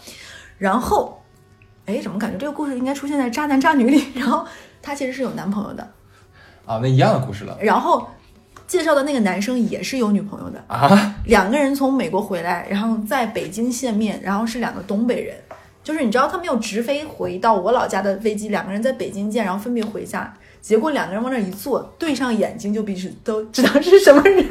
[0.59, 1.21] 然后，
[1.87, 4.05] 哎，怎么感觉这个故事应该出现在渣男渣女里？
[4.15, 4.47] 然后
[4.81, 5.83] 她其实是有男朋友的，
[6.65, 8.07] 啊，那一样的故事了然后
[8.77, 11.15] 介绍的那个男生也是有女朋友的，啊。
[11.27, 15.37] 两个人从美国回来，然后在北京见面，然后是两个东北人，
[15.85, 24.45] 就是你知道他们有直飞回到我老家的飞机，两个人在北京见，然后分别回家，结果两个人往那儿一坐，对上眼睛就彼此都知道是什么人，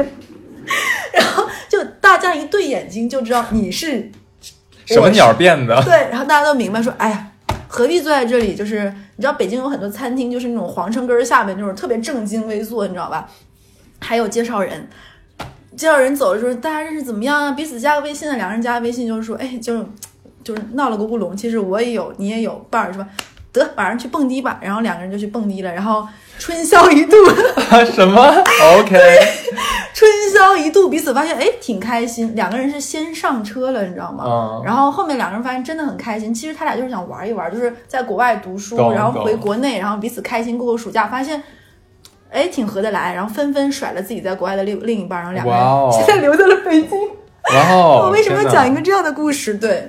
[1.14, 4.10] 然后就大家一对眼睛就知道你是
[4.86, 5.84] 什么鸟变的？
[5.84, 7.28] 对，然后大家都明白说，哎呀，
[7.68, 8.56] 何必坐在这里？
[8.56, 8.86] 就是
[9.18, 13.30] 你知道北京有很多餐厅，就是那种皇城根儿下面那种特别正襟危坐，你知道吧？
[14.04, 14.88] 还有介绍人，
[15.76, 17.52] 介绍人走的时候，大家认识怎么样啊？
[17.54, 19.84] 彼此加个微信啊，两个人加个微信，就是说，哎，就
[20.44, 23.08] 就是闹了个乌龙，其实我也有，你也有伴儿是吧？
[23.54, 27.16] 得晚上去蹦迪吧，然后两个人就去蹦迪了，然后春宵一度，
[27.94, 28.22] 什么？
[28.80, 28.98] OK，
[29.94, 34.24] 春宵一度，彼此发现哎挺开心，两个人是先上车了，你知道吗？
[34.26, 41.42] 嗯然后后面两个人发现真的很开心，其实他俩就是想玩一玩，就是在国外读书，然后回国内，然后彼此开心过个暑假，发现。
[42.34, 47.00] 哎，挺合得来，然后纷纷甩了自己在国外的另另一半，然后两个人现在留在了北京。
[47.54, 49.54] 然后我为什么要讲一个这样的故事？
[49.54, 49.88] 对，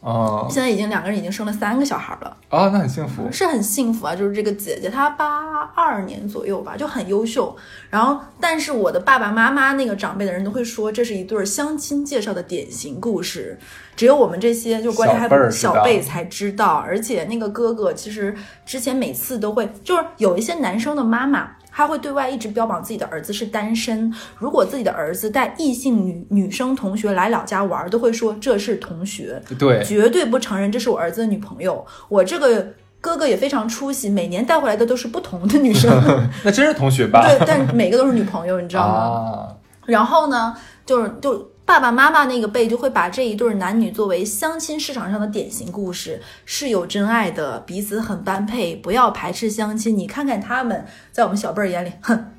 [0.00, 2.36] 哦现在已经两个人已经生了三个小孩了。
[2.50, 3.30] 哦，那很幸福。
[3.32, 7.54] 是很幸福啊，就是这个姐姐，她八二年左右吧，就很优秀。
[7.90, 13.58] 然后，但是我的爸爸妈妈那个长辈的人都会说，这是一对儿相亲介绍的典型故事，
[13.96, 16.84] 只有我们这些就关系还小辈儿知道小辈才知道。
[16.86, 21.50] 而且那个哥哥其实之前每次都会，就是有一些男生的妈妈。
[21.76, 29.42] 他会对外一直标榜自己的儿子是单身，如果自己的儿子带异性女女生同学来老家玩，都会说这是同学。
[29.58, 31.84] 对，绝对不承认这是我儿子的女朋友。
[32.08, 32.64] 我这个
[33.00, 35.90] 哥哥也非常出息，每年带回来的都是不同的女生，
[36.44, 37.26] 那真是同学吧？
[37.26, 38.94] 对，但每个都是女朋友，你知道吗？
[38.94, 39.48] 啊，
[39.84, 40.54] 然后呢，
[40.86, 49.96] 就是就爸爸妈妈那个辈就会把这一对男女作为相亲市场上的典型故事，是有真爱的，彼此很般配，不要排斥相亲。
[49.96, 52.32] 你看看他们，在我们小辈儿眼里，哼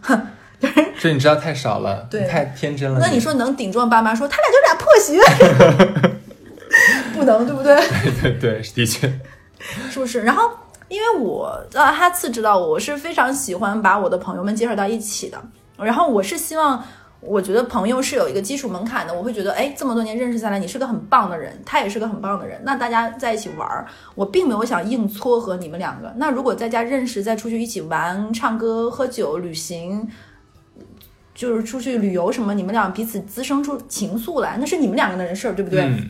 [0.00, 0.26] 哼。
[0.98, 2.98] 这你知道太少了，对太天真了。
[3.04, 5.18] 那你说能顶撞爸妈说他俩就俩破鞋？
[7.14, 7.76] 不能，对不对？
[8.20, 9.06] 对对，的确，
[9.90, 10.22] 是不是？
[10.22, 10.50] 然后，
[10.88, 15.38] 因为我呃，哈次知道我是非常喜欢把我的朋友们介绍到一起的，
[15.76, 16.82] 然后我是希望。
[17.20, 26.10] 我觉得朋友是有一个基础门槛的，我会觉得，哎，这么多年认识下来，你是个很棒的人，他也是个很棒的人，那大家在一起玩儿，我并没有想硬撮合你们两个。
[26.16, 30.08] 那如果在家认识，再出去一起玩、唱歌、喝酒、旅行，
[31.34, 35.82] 就是出去旅游什么，你们俩彼此滋生出情愫来，那是你们两个人的事儿，对不对？
[35.82, 36.08] 嗯，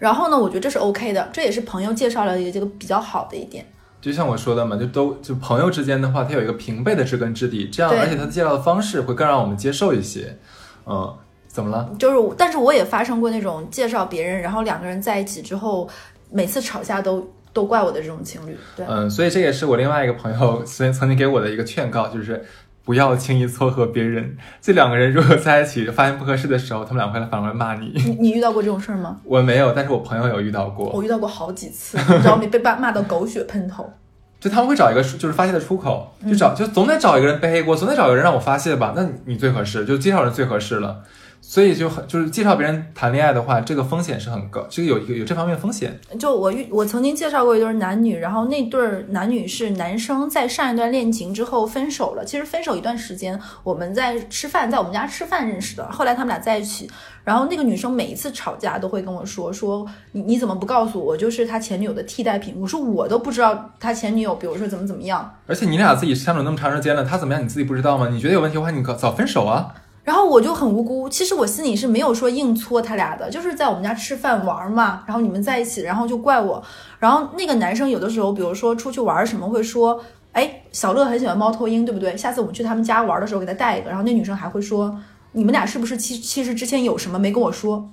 [0.00, 3.64] 然后呢，我觉得这是 OK 的，这也是朋友介绍了一个这个比较好的一点。
[4.00, 10.38] 就像我说的嘛，就都就朋友之间的话，他有一个平辈的知根知底，这样而且他介绍的方式会更让我们接受一些。
[10.86, 11.14] 嗯，
[11.46, 11.90] 怎么了？
[11.98, 15.88] 就是，但是我也发生过那种介绍别人，然后两个人在一起之后，
[16.30, 18.56] 每次吵架都都怪我的这种情侣。
[18.74, 22.44] 对，嗯，所以这也是我另外一个朋友 曾曾经给我的一个劝告，就是
[22.84, 24.36] 不要轻易撮合别人。
[24.60, 27.92] 这两个人如果在一起发现不合适的时候，他们两个会反过来骂你。
[27.94, 29.18] 你你遇到过这种事儿吗？
[29.24, 32.46] 我没有，但是我朋友有遇到过，我遇到过好几次，你知道没？
[32.46, 33.90] 被骂骂到狗血喷头。
[34.40, 38.94] 就他们会找一个就是发泄的出口，就找就总得找一个人背黑锅，总得找一个人让我发泄吧。
[38.96, 41.02] 那你最合适，就介绍人最合适了。
[41.50, 45.98] 所以就很就是介绍别人谈恋爱的话，这个风险是很高，这个有一个有这方面风险。
[46.16, 52.24] 就我遇我曾经介绍过一对男女，然后那对儿男女是男生在上一段恋情之后分手了。
[52.24, 55.90] 其实分手一段时间，我们在吃饭，在我们家吃饭认识的。
[55.90, 56.88] 后来他们俩在一起，
[57.24, 62.54] 然后那个女生每一次吵架都会跟我说说你你怎么不告诉我，就是他前女友的替代品？
[62.60, 65.34] 我说我都不知道他前女友，比如说怎么怎么样。
[65.48, 68.08] 而且你俩自己相处那么长时间了，他怎么样你自己不知道吗？
[68.08, 69.74] 你觉得有问题的话，你可早分手啊。
[70.02, 76.62] 然后我就很无辜，其实我心里是没有说硬搓他俩的，就是在我们家吃饭玩嘛，然后你们在一起，然后就怪我。
[76.98, 82.16] 然后那个男生有的时候，比如说出去玩什么，会说，哎，小乐很喜欢猫头鹰，对不对？
[82.16, 83.90] 下次我们去他们家玩的时候给他带一个。
[83.90, 84.98] 然后那女生还会说，
[85.32, 87.88] 你们俩是不是其其实之前有什么没跟我说？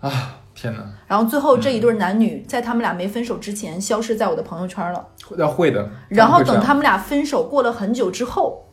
[0.00, 5.04] 啊，天哪，然后最后这一对男女在他们俩没分手之前消失在我的朋友圈了。
[5.36, 5.88] 要会的。
[6.08, 8.66] 然后等他们俩分手过了很久之后，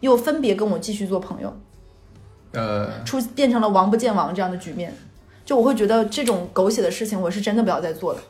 [0.00, 1.56] 又分别跟我继续做朋友。
[2.52, 4.94] 呃，出变成了王不见王这样的局面，
[5.44, 8.20] 就我会觉得这种狗血的事情，我是真的不要再做了。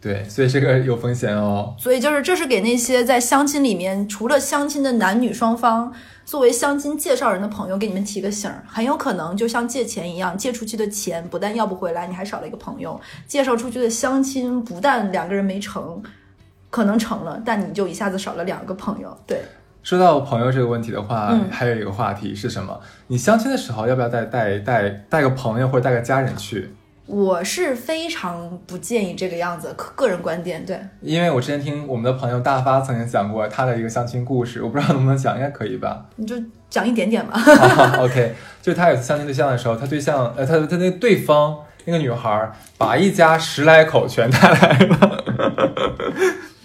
[0.00, 1.74] 对，所以这个有风险哦。
[1.78, 5.92] 所以就是这是给那些在相亲里面，除了相亲的男女双方，
[6.24, 16.02] 作为相亲介绍人的朋友，给你们提个醒儿，很有可能就像借钱一样，借出去的钱不但要不回来，你还少了一个朋友；介绍出去的相亲不但两个人没成，
[16.70, 19.14] 可能成了，但你就一下子少了两个朋友。
[19.26, 19.42] 对，
[19.82, 22.78] 说到朋友这个问题的话，嗯还有一个话题是什么？
[23.06, 26.74] 你相亲的时候要不要带带带带个朋友或者带个家人去？
[27.06, 30.64] 我是非常不建议这个样子，个个人观点。
[30.64, 36.36] 对，因为我之前听我们的朋友大发曾经讲过他的一个相亲故事，我不知道能不能讲，应该可以吧你就
[36.68, 37.36] 讲一点点吧。
[37.40, 45.24] 好？OK，就是他有次相亲对象的时候，他对象呃，他他那个对方那个女孩儿把一家十来口全带来了，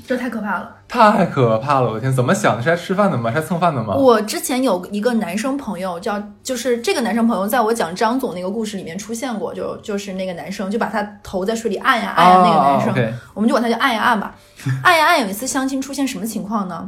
[0.07, 0.75] 这太可怕了。
[0.87, 1.89] 太可怕了！
[1.89, 2.61] 我的天，怎么想的？
[2.61, 3.31] 是来吃饭的吗？
[3.31, 3.95] 是来蹭饭的吗？
[3.95, 14.35] 我之前有一个男生朋友叫，就是这个男生朋友，在我讲张总那个故事里面出现过，就就是那个男生就把他头在水里按呀按呀，那个男生，我们就管他叫按呀按吧。
[14.83, 16.87] 按呀按有一次相亲出现什么情况呢？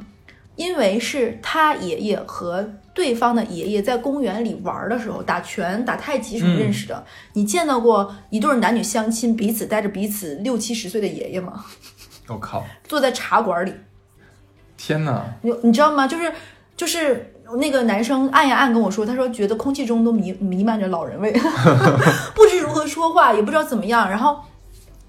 [0.56, 7.04] 因为是他爷爷和对方的爷爷在公园里玩的时候打拳、打太极什么认识的。
[7.34, 11.64] 你见到过一对男女相亲，彼此带着彼此六七十岁的爷爷吗？
[12.28, 12.64] 我靠！
[12.84, 13.74] 坐在茶馆里，
[14.78, 15.24] 天哪！
[15.42, 16.08] 你你知道吗？
[16.08, 16.32] 就是
[16.76, 21.32] 就是那个男生按呀按跟我说，他说觉得空气中都弥弥漫着老人味，
[22.36, 24.10] 不知如何说话，也不知道怎么样。
[24.10, 24.40] 然后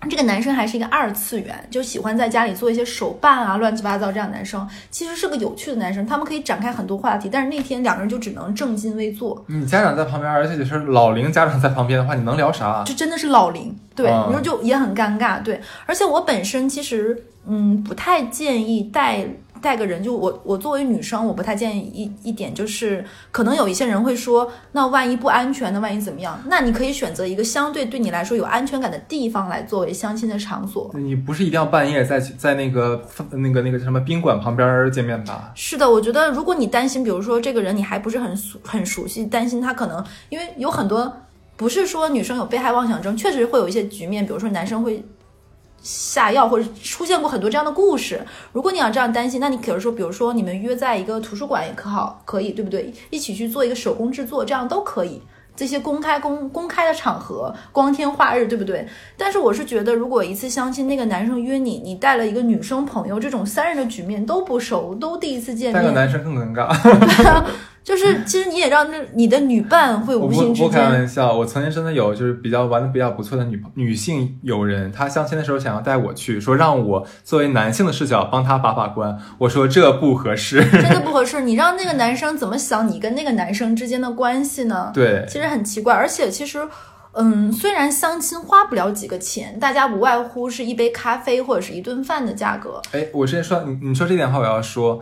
[0.08, 7.28] 这个男生还是一个二次元，就喜欢在家里做一些手办啊，乱七八糟这样的男生，其实是个有趣的男生，他们可以展开很多话题。
[7.30, 12.84] 但是那天两个人就只能正襟危坐，你家长在旁边，而且是老龄家长在旁边的话，你能聊啥？
[12.86, 15.60] 这真的是老龄，对，嗯你说就也很尴尬，对。
[15.84, 19.26] 而且我本身其实嗯不太建议带
[19.60, 25.80] 带个人，就我我作为女生，我不太建议一一点就是，可能有一些人会说，那万一不安全呢？
[25.80, 26.40] 万一怎么样？
[26.46, 30.90] 那你可以选择一个相对对你来说有安全感的地方来作为相亲的场所。
[30.94, 35.52] 你不是一定要半夜在在那个那个那个什么宾馆旁边见面吧？
[35.54, 41.12] 是的，我觉得如果你担心，比如说这个人你还不是很熟很熟悉，担心他可能因为有很多
[41.56, 45.04] 不是说女生有被害妄想症，确实会有一些局面，比如说男生会
[45.82, 48.20] 下药或者出现过很多这样的故事。
[48.52, 52.92] 如果你要这样担心，那你可以说，比如说你们约在一个图书馆也可好，可以对不对？
[53.10, 55.22] 一起去做一个手工制作，这样都可以。
[55.56, 58.86] 这些公开公公开的场合，光天化日，对不对？
[59.16, 67.44] 但是我是觉得，如果一次相亲，那个男生约你，你带了一个女生朋友，这种三人的局面都不熟，都第一次见面，带个男生更尴尬。
[67.82, 80.62] 就是其实你也让那你的女伴会无形之不开，玩笑，我曾经真的有就是比较玩的比较不错的女女性友人，她相亲的时候想要带我去，说让我作为男性的视角帮她把把关，我说这不合适。
[80.70, 81.40] 真的不合适。
[81.40, 84.90] 你让那个男生怎么想你跟那个男生之间的关系呢？
[84.92, 86.68] 对，其实很奇怪，而且其实。
[87.14, 92.80] 嗯，虽然相亲花不了几个钱，大家无外乎是一杯咖啡或者是一顿饭的价格。
[92.92, 95.00] 哎，我之前说你你说这点话，我要说，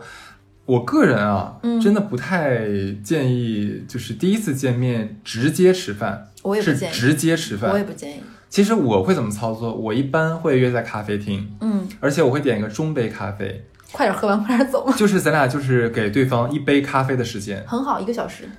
[0.67, 2.59] 我个人啊，嗯真的不太
[3.01, 8.21] 建议，就是第一次见面直接吃饭，是我也不建议直接吃饭，我也不建议。
[8.49, 9.73] 其实我会怎么操作？
[9.73, 17.63] 我一般会约在咖啡厅，嗯，而且我会点一个中杯咖啡，快点喝完，快点走，就是咱俩就是给对方一杯咖啡的时间。
[17.65, 18.49] 很好，一个小时。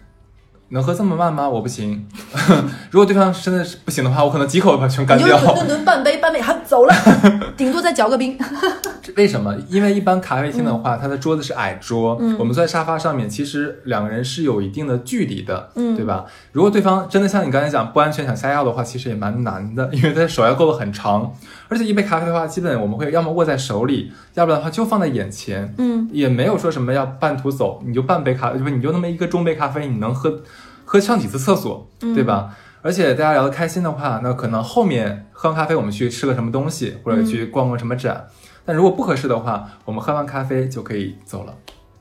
[0.70, 1.48] 能喝这么慢吗？
[1.48, 2.06] 我不行。
[2.90, 5.28] 如果对方真的是不行的话，我可能几口把全干你就。
[5.28, 6.94] 顿顿顿半杯半杯，好走了，
[7.56, 8.38] 顶多再嚼个冰。
[9.16, 9.56] 为什么？
[9.68, 16.26] 因为一般咖啡厅的话，它的桌子是矮桌，嗯我们坐在沙发上面，其实两个人是有一定的距离的，嗯对吧？
[16.52, 21.32] 如果对方真的像你刚才讲不安全想下药的话，其实也蛮难的，因为他手要够得很长，
[21.68, 30.40] 而且一杯咖啡的话，基本我们会要么握在手里，要不然的话就放在眼前，嗯，也没有说什么要半途走，你就半杯咖，不你就那么一个中杯咖啡，你能喝
[30.84, 32.56] 喝上几次厕所，对吧？
[32.80, 38.26] 而且大家聊得开心的话，那可能后面喝完咖啡，我们去吃个什么东西，或者去逛逛什么展。
[38.64, 41.54] 但如果不合适的话，我们喝完咖啡就可以走了。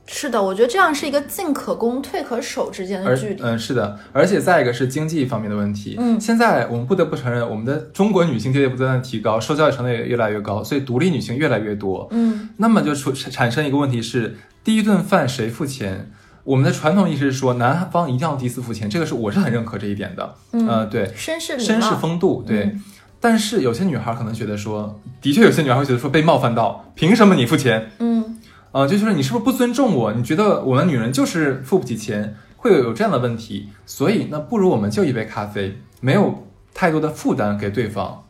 [0.07, 3.41] 是的，我觉得这样是一个进可攻、退可守之间的距离。
[3.43, 5.95] 嗯，是的，而且再一个是经济方面的问题。
[5.99, 12.07] 嗯现在我们不得不承认，我们的中国女性地位不断的提高，受教育程度也越来越高，所以独立女性越来越多。
[12.11, 16.09] 嗯那么就出产生一个问题是，第一顿饭谁付钱？
[16.45, 20.35] 我们的传统意识是说，男方一定要第一次付钱，这个是我是很认可这一点的。
[20.53, 21.93] 嗯，呃，对，绅士礼绅士。
[21.95, 22.63] 风度，对。
[22.63, 22.83] 嗯
[23.19, 27.89] 但是有些女孩可能觉得说，的确有些女孩会觉得说被冒犯到，凭什么你付钱？
[27.97, 28.36] 嗯
[28.77, 30.13] 呃，就是你是不是不尊重我？
[30.13, 33.69] 你觉得我们女人就是付不起钱，会有有这样的问题。
[33.87, 38.23] 所以那不如我们就一杯咖啡，没有太多的负担给对方，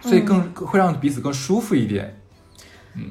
[0.00, 2.18] 所以更会让彼此更舒服一点。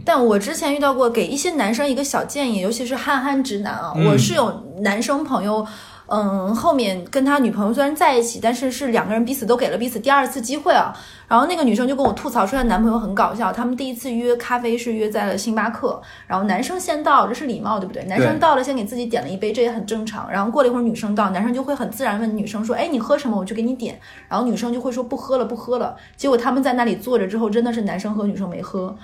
[0.03, 5.63] 但我之前遇到过，给一些男生一个小建议，尤其是憨憨直男啊，嗯我是有男生朋友。
[6.11, 10.91] 嗯，后面跟他女朋友虽然在一起，但是是两个人彼此都给了彼此第二次机会啊。
[11.27, 18.03] 然后那个女生就跟我吐槽说，她男朋友很搞笑，他们第一次约咖啡是约在了星巴克，然后男生先到，这是礼貌，对不对？
[18.05, 20.27] 男生到了先给自己点了一杯，这也很正常。
[20.31, 23.37] 然后过了一会儿女生到，男生就会很自然问女生说，哎，你喝什么？
[23.37, 23.99] 我去给你点。
[24.27, 25.95] 然后女生就会说不喝了，不喝了。
[26.17, 28.95] 结果他们在那里坐着之后，真的是男生喝，女生没喝。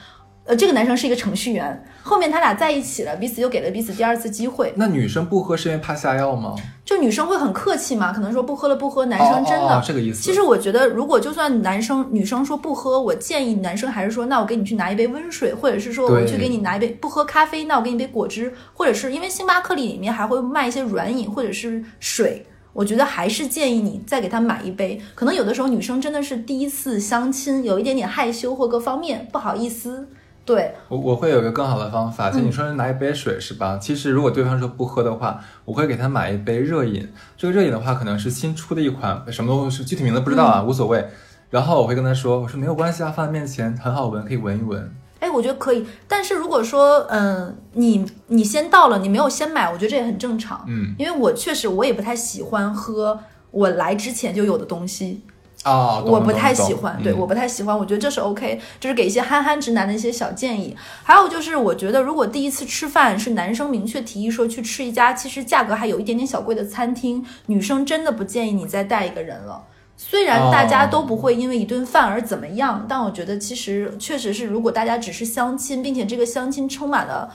[0.45, 4.71] 呃，这个男生是一个程序员，后面他俩在一起了，彼此又给了彼此第二次机会。
[4.75, 6.55] 那女生不喝是因为怕下药吗？
[6.86, 9.65] 就女生会很客气嘛，可能说不喝了不喝，男生真的。
[9.65, 10.21] 哦哦哦这个意思。
[10.21, 22.45] 其实我觉得，如果就算男生女生说不喝，我建议男生还是说，那我给你去拿一杯温水，或者是说我去给你拿一杯不喝咖啡，那我给你杯果汁，或者是因为星巴克里面还会卖一些软饮或者是水。
[22.71, 25.01] 我觉得还是建议你再给他买一杯。
[25.15, 30.08] 可能有的时候女生真的是第一次相亲，有一点点害羞或各方面不好意思。
[30.45, 33.79] 对，我我会有一个更好的方法，就嗯你说拿一杯水是吧？
[33.81, 37.12] 其实如果对方说不喝的话，我会给他买一杯热饮。
[37.36, 41.03] 这个热饮的话，可能是新出的一款，什么东西具体名字不知道啊，嗯无所谓。
[41.49, 44.93] 然后我会跟他说，我说没有关系啊，放在面前很好闻，可以闻一闻。
[45.19, 45.86] 哎，我觉得可以。
[46.08, 50.63] 但是如果说，嗯，你你先到了，你没有先买，我觉得这也很正常。
[50.67, 55.23] 嗯因为我确实我也不太喜欢喝我来之前就有的东西，
[55.65, 56.97] 啊，懂我不太喜欢。
[57.04, 60.75] 对，嗯我不太喜欢，我觉得这是 OK，就是给一些憨憨直男的一些小建议。
[61.04, 69.63] 还有就是，我觉得如果第一次吃饭是男生明确提议说去吃一家其实价格还有一点点小贵的餐厅，女生真的不建议你再带一个人了。
[69.97, 77.34] 虽然大家哦都不会因为一顿饭而怎么样，但我觉得其实确实是，如果大家只是相亲，并且这个相亲充满了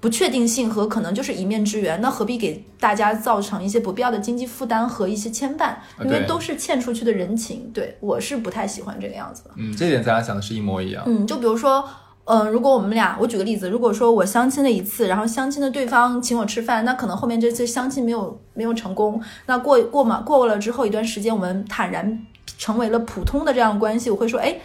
[0.00, 5.74] 不确定性和可能就是一面之缘，那何必给大家造成一些不必要的经济负担和一些牵绊？
[6.04, 7.70] 因为都是欠出去的人情。
[7.74, 9.50] 对我是不太喜欢这个样子的。
[9.56, 11.02] 嗯，这点咱俩想的是一模一样。
[11.06, 11.84] 嗯，就比如说，
[12.24, 22.26] 嗯、如果我们俩，我举个例子，如果说我相亲了一次，然后相亲的对方请我吃饭，那可能后面这次相亲没有没有成功，那过过嘛过了之后一段时间，我们坦然
[22.58, 24.60] 成为了普通的这样关系，我会说，哎，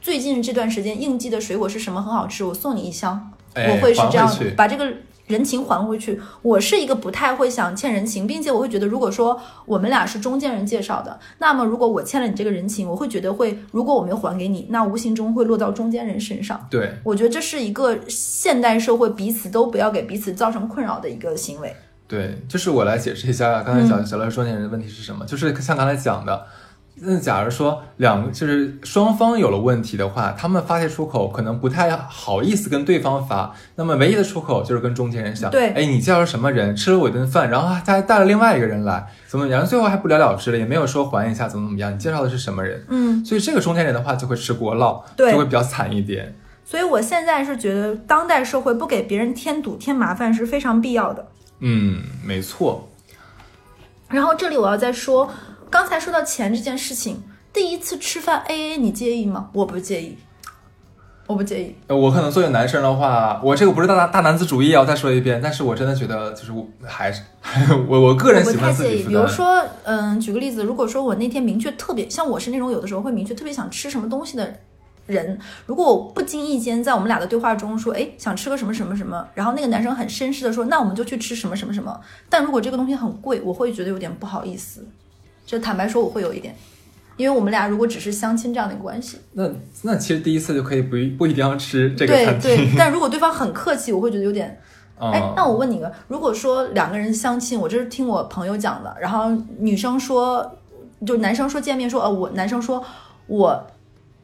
[0.00, 4.92] 最近这段时间应季的水果是什么很好吃，我送你一箱，哎我会是这样把这个。
[5.30, 16.66] 人情还回去，我是一个不太会想欠人情，并且我会觉得，如果说我们俩是中间人介绍的，那么如果我欠了你这个人情，我会觉得会，如果我没有还给你，那无形中会落到中间人身上。
[16.68, 21.72] 对，我觉得这是一个现代社会彼此都不要给彼此造成困扰的一个行为。
[22.08, 26.44] 对，就是我来解释一下刚才嗯小小乐说那人的问题是什么，就是像刚才讲的，
[27.02, 42.84] 那假如说两个就是双方有了问题的话，他们发泄出口可能不太好意思跟对方发，那么唯一的出口就是跟中间人讲，对哎，你介绍什么人，吃了我一顿饭，然后他还带了另外一个人来，怎么，然后最后还不了了之了，也没有说还一下怎么怎么样，你介绍的是什么人？
[42.88, 46.34] 嗯，所以这个中间人的话就会吃锅烙，对就会比较惨一点。
[46.62, 51.26] 所以我现在是觉得，当代社会不给别人添堵、添麻烦是非常必要的。
[51.60, 52.88] 嗯，没错，
[54.08, 55.28] 然后这里我要再说，
[55.70, 59.48] 刚才说到钱这件事情，第一次吃饭 A A 你介意吗？
[59.52, 60.18] 我不介意。
[61.28, 61.76] 我不介意。
[61.86, 67.22] 呃我可能作为男生的话，我这个不是大大男子主义啊，我再说一遍，但是我真的觉得就是我还是
[67.88, 68.74] 我我个人喜不太介意。
[68.74, 69.08] 欢自己负担。
[69.10, 74.52] 比如说，嗯，举个例子，如果说我那天明确特别，像我是那种有的时候会明确特别想吃什么东西的
[75.06, 82.00] 人，如果我不经意间在我们俩的对话中说，哎，想吃个什么什么什么，然后那个男生很绅士的说，那我们就去吃什么什么什么。
[82.28, 84.84] 但如果这个东西很贵，我会觉得有点不好意思。
[85.50, 86.54] 就坦白说，我会有一点，
[87.16, 89.50] 因为我们俩如果只是相亲这样的一个关系，那
[89.82, 92.56] 那其实第一次就可以不一不一定要吃这个对餐厅。
[92.56, 92.74] 对。
[92.78, 94.60] 但如果对方很客气，我会觉得有点
[95.00, 99.28] 嗯哎，那我问你个，如果说两个人相亲，我这是听我朋友讲的，然后
[99.58, 100.56] 女生说，
[101.04, 102.80] 就男生说见面说，呃，我男生说
[103.26, 103.66] 我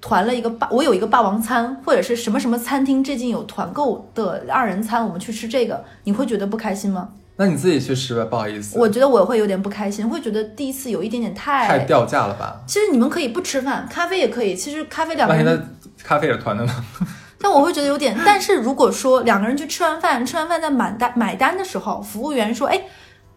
[0.01, 7.09] 团了一个霸，我有一个霸王餐，或者是什么什么餐厅最近有团购的二人餐，我们去吃这个，你会觉得不开心吗？
[7.39, 11.69] 那你自己去吃吧，不好意思，我觉得我会有点不开心，会觉得第一次有一点点太……
[11.69, 12.63] 太掉价了吧？
[12.67, 14.55] 其实你们可以不吃饭，咖啡也可以。
[14.55, 15.69] 其实咖啡两个人的
[16.03, 16.85] 咖啡也是团的呢？
[17.39, 22.83] 但我会觉得有点，但是如果说两个人去吃完饭，吃完饭在买单买单的时候，服务员说，哎，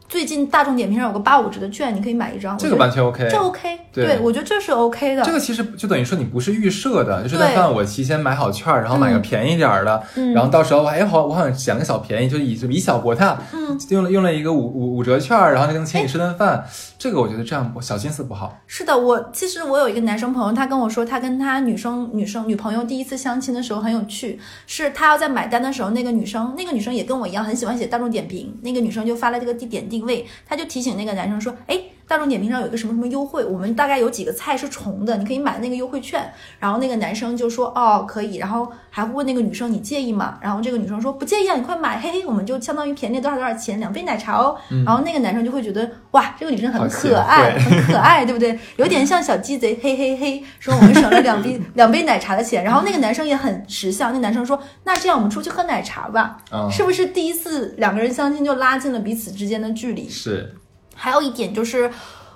[0.10, 3.28] 最近大众点评上有个八五折的券，你可以买一张，这个完全 OK。
[3.30, 5.24] 这 OK，对我觉得这是 OK 的。
[5.24, 16.66] 这个其实就等于说你不是预设的，就是在对饭我提前买好券，然后买个便宜点儿的，嗯然后到时候哎好我好像捡了个小便宜，就以就以小博大，嗯，用了用了一个五五五折券，然后就能请你吃顿饭，
[16.97, 18.57] 这个我觉得这样不小心思不好。
[18.66, 31.82] 是的，我其实我有一个男生朋友，他跟我说，他跟他女生女生女朋友第一次相亲的时候很有趣，是他要在买单的时候，那个女生那个女生也跟我一样很喜欢写大众点评，那个女生就发了这个地点定位，他就提醒那个男生说，哎。
[32.10, 36.28] 大众点评上有一个什么什么优惠，我们大概有几个菜是重的，你可以买那个优惠券。
[36.57, 40.39] 然后那个男生就说哦可以，然后还会问那个女生你介意吗？
[40.41, 44.57] 然后这个女生说不介意啊，你快买，嘿嘿，我们就相当于便宜了多少多少钱，两杯奶茶哦。
[44.84, 48.57] 然后那个男生就会觉得哇，这个女生很可爱，很可爱，对不对？
[48.78, 52.64] 有点像小鸡贼，嘿嘿嘿，说我们省了两杯两杯奶茶的钱。
[52.64, 60.10] 然后那个男生也很识相，那男生说那这样我们出去喝奶茶吧，哦，是不是第一次两个人相亲就拉近了彼此之间的距离？
[60.10, 60.55] 是
[61.00, 61.89] 还有一点就是，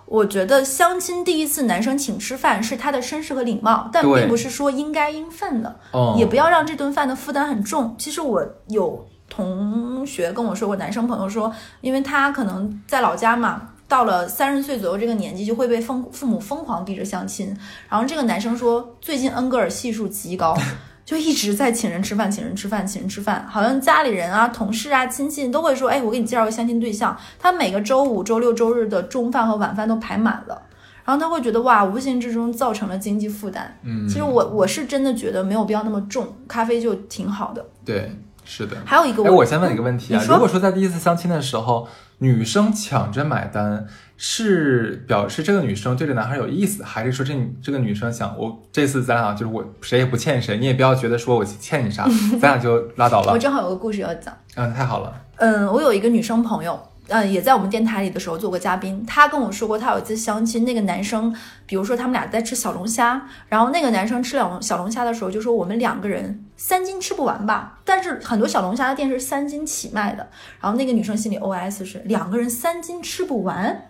[0.05, 7.93] 我觉得相亲第一次男生请吃饭是他的绅士和礼貌，但并不是说应该应分的，哦，也不要让这顿饭的负担很重。
[7.97, 13.70] 其实我有同学跟我说过，男生朋友说，因为他可能在老家嘛。
[13.86, 17.55] 到了三十岁左右这个年纪，就会被父父母疯狂逼着相亲。
[17.88, 20.57] 然后这个男生说，最近恩格尔系数极高，
[21.06, 23.45] 就一直在请人吃饭，请人吃饭，请人吃饭。
[23.49, 27.18] 好像家里人啊、同事啊、亲戚都会说，哎，我给你介绍个相亲对象。
[27.38, 30.62] 他每个周五、周六、周日的中饭和晚饭都排满了。
[31.06, 33.78] 然后他会觉得哇，无形之中造成了经济负担。
[33.84, 37.66] 嗯，其实我我是真的觉得没有必要那么重，咖啡就挺好的。
[37.84, 38.10] 对
[38.45, 38.78] 是的。
[38.86, 41.86] 还有一个哎，我先问你个问题啊，如果说在第一次相亲的时候，
[42.24, 52.07] 女生抢着买单，是表示这个女生对这男孩有意思，还是说这这个女生想我这次咱俩就是我谁也不欠谁，你也不要觉得说我欠你啥，
[52.39, 53.38] 咱俩就拉倒了我。
[53.38, 54.34] 正好有个故事要讲。
[54.55, 55.13] 嗯，太好了。
[55.36, 59.05] 嗯，我有一个女生朋友，嗯，也在我们电台里的时候做过嘉宾。
[59.05, 70.26] 她跟我说过，她有一次相亲，那个男生，比如说他们俩在吃小龙虾，然后那个男生吃两小龙虾的时候就说我们两个人三斤吃不完吧，但是很多小龙虾的店是三斤起卖的，
[70.61, 73.89] 然后那个女生心里 OS 是两个人三斤吃不完，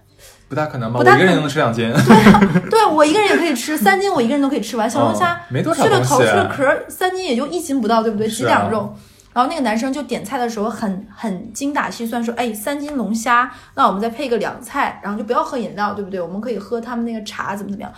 [0.49, 0.99] 不大可能吧？
[0.99, 1.93] 我一个人能吃两斤。
[1.93, 4.89] 对对我一个人也可以吃三斤，我一个人都可以吃完。
[4.89, 8.27] 小龙虾 哦没多少去了头去了壳，三斤也就一斤不到，对不对？
[8.27, 8.91] 几两肉。
[9.33, 16.19] 然后那个男生就点菜的时候很很精打细算，说：“哎，三斤龙虾，那我们再配个凉菜，然后就不要喝饮料，对不对？
[16.19, 17.91] 我们可以喝他们那个茶，怎么怎么样，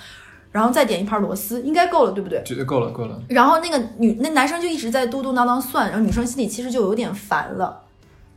[0.56, 3.22] 然后再点一盘螺丝，应该够了，对不对？”绝对够了，够了。
[3.28, 7.82] 然后那个女那男生就一直在嘟嘟囔囔算，然后女生心里其实就有点烦了，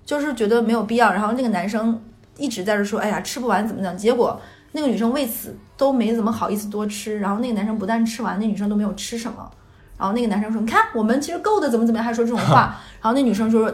[0.04, 1.12] 就是觉得没有必要。
[1.12, 2.02] 然后那个男生
[2.36, 4.40] 一直在这说：“哎呀，吃不完怎么讲？”结果
[4.72, 7.20] 那个女生为此都没怎么好意思多吃。
[7.20, 9.48] 然后那个男生不但吃完，那女生都没有吃什么。
[9.96, 12.76] 然后那个男生说：“你看，我们其实够的，怎么怎么样？”还说这种话。
[13.00, 13.72] 然后那女生说：“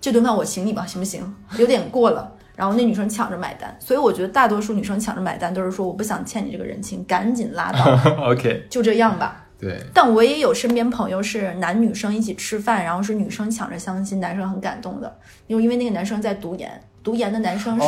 [0.00, 1.22] 这顿饭我请你吧，行不行？
[1.56, 3.72] 有点过了。”然后那女生抢着买单。
[3.78, 7.96] 所以我觉得大多数女生抢着买单都是说：“我不想欠你这个人情，赶紧拉倒，
[8.32, 17.86] OK，就这样吧。”对，但我也有身边朋友是男女生一起吃饭，然后是女生抢着相亲，男生很感动的，因为因为那个男生在读研，读研的男生是，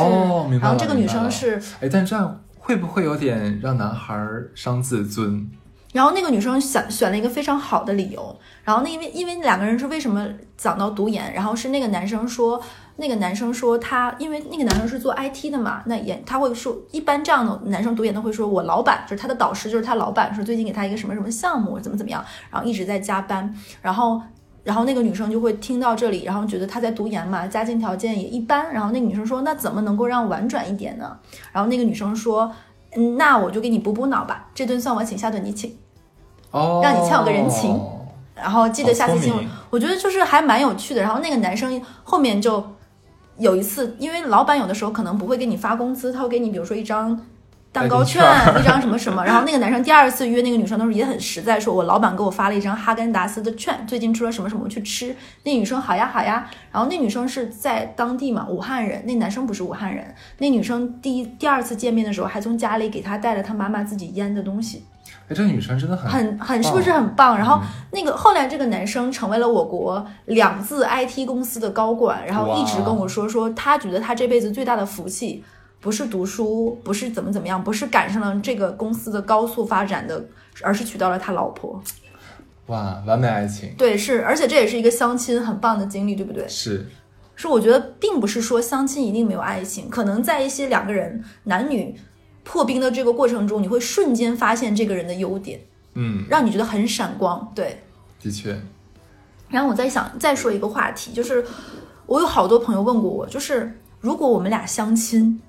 [0.59, 5.49] 然后这个女生是，哎，但这样会不会有点让男孩儿伤自尊？
[5.93, 10.25] 然后那个女生选选了一个非常好的理由，然后那因为因为两个人是为什么
[10.57, 12.61] 讲到读研，然后是那个男生说，
[13.01, 24.21] 那个男生说他因为那个男生是做 IT 的嘛，那也他会说，一般这样的男生读研都会说，我老板就是他的导师，就是他老板说最近给他一个什么什么项目，怎么怎么样，然后一直在加班，然后。
[24.63, 28.71] 然后那个女生就会听到这里，然后觉得他在读研嘛，家境条件也一般。
[28.75, 31.17] 然后那个女生说：“那怎么能够让婉转一点呢？”
[31.51, 32.53] 然后那个女生说
[32.95, 35.75] ：“嗯，那我就给你补补脑吧，这顿算我请，下顿你请。”
[36.53, 37.81] 哦，让你欠我个人情
[38.35, 41.01] 然后记得下次新闻好聪明，我觉得就是还蛮有趣的。
[41.01, 42.63] 然后那个男生后面就
[43.41, 47.19] 有一次，因为老板有的时候可能不会给你发工资，他会给你比如说一张
[47.73, 49.25] 蛋糕券，券 一张什么什么。
[49.25, 55.17] 然后那个男生第二次约那个女生的时候也很实在，说我老板给我发了一张哈根达斯的券，最近出了什么什么，去吃。
[55.45, 60.15] 那女生好呀好呀，然后那女生是在当地嘛，武汉人，那男生不是武汉人。
[60.39, 64.85] 那女生第一第二次见面的时候，还从家里给他带了他妈妈自己腌的东西。
[65.31, 67.39] 哎，这个女生真的很很很是不是很棒？
[67.39, 75.45] 然后嗯那个后来这个男生成为了我国两字 IT 公司的高管，然后一直跟我说说他觉得他这辈子最大的福气
[75.81, 80.23] 不是读书，不是怎么怎么样，不是赶上了这个公司的高速发展的，
[80.63, 81.81] 而是娶到了他老婆。
[82.67, 86.47] 哇，完美爱情对，是，而且这也是一个相亲很棒的经历，对不对？
[86.49, 86.87] 是
[87.35, 91.99] 是我觉得并不是说相亲一定没有爱情，可能在一些两个人男女
[92.45, 95.61] 破冰的这个过程中，你会瞬间发现这个人的优点，
[95.95, 97.53] 嗯，让你觉得很闪光。
[97.55, 97.83] 对，
[98.21, 98.61] 的确，
[99.49, 101.45] 然后我在想再说一个话题，就是
[102.07, 105.41] 我有好多朋友问过我，就是如果我们俩相亲，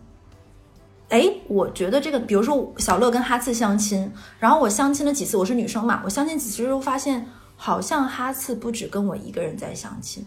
[1.09, 10.25] 哎，我觉得这个，比如说小乐跟哈次相亲，然后我相亲了几次，我是女生嘛，我相亲几次之后发现，好像哈次不止跟我一个人在相亲，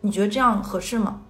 [0.00, 1.22] 你觉得这样合适吗？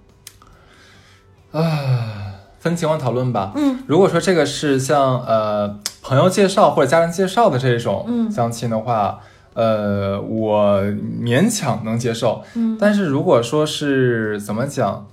[2.68, 3.52] 分情况讨论吧。
[3.56, 9.20] 嗯，如果说这个是像呃朋友介绍或者家人介绍的这种嗯相亲的话，
[9.54, 10.80] 呃，我
[11.20, 12.42] 勉强能接受。
[12.54, 15.06] 嗯，但是如果说是怎么讲，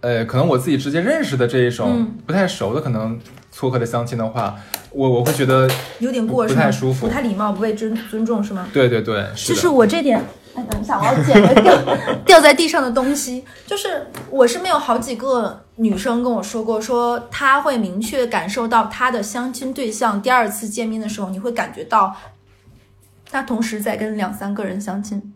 [0.00, 3.18] 呃，可能我自己直接认识的这一种、嗯不太熟的，可能
[3.50, 4.54] 撮合的相亲的话，
[4.92, 5.68] 我我会觉得，
[5.98, 6.54] 有点过不？
[6.54, 8.66] 太舒服不太礼貌，不被尊尊重是吗？
[8.72, 9.26] 对对对。
[9.34, 10.22] 就是我这点，
[10.58, 13.44] 哎，等一下，我要捡个掉掉在地上的东西。
[13.64, 22.16] 就是我身边有好几个女生跟我说过，说她会明确感受到她的相亲对象第二次见面的时候，你会感觉到
[23.30, 25.32] 她同时在跟两三个人相亲。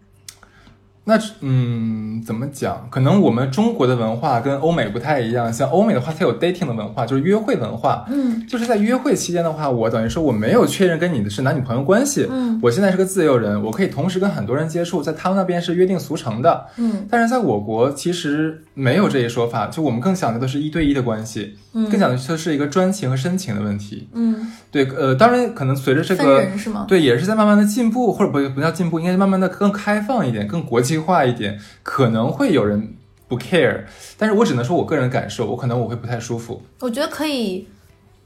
[1.05, 2.87] 那嗯，怎么讲？
[2.89, 5.53] 可能我们中国的文化跟欧美不太一样。
[5.53, 8.05] 像欧美的话，它有 dating 的文化，就是约会文化。
[8.09, 12.29] 嗯就是在约会期间的话，我等于说我没有确认跟你的是男女朋友关系。
[12.31, 16.67] 嗯我现在是个自由人，我可以同时跟很多人接触，在他们那边是约定俗成的。
[16.77, 24.09] 嗯但是在我国其实没有这一说法，就我们更讲究的是一对一的关系，嗯更讲究的是一个专情和深情的问题。
[24.15, 26.47] 嗯，对，呃，当然可能随着这个？
[26.87, 31.59] 对，也是在慢慢的进步，或者不不叫进步，应该是慢慢的更开放一点，更国际化一点。
[31.83, 32.97] 可能会有人
[33.29, 33.85] 不 care，
[34.17, 36.63] 但是我只能说我个人感受，我可能我会不太舒服。
[36.81, 37.67] 我觉得可以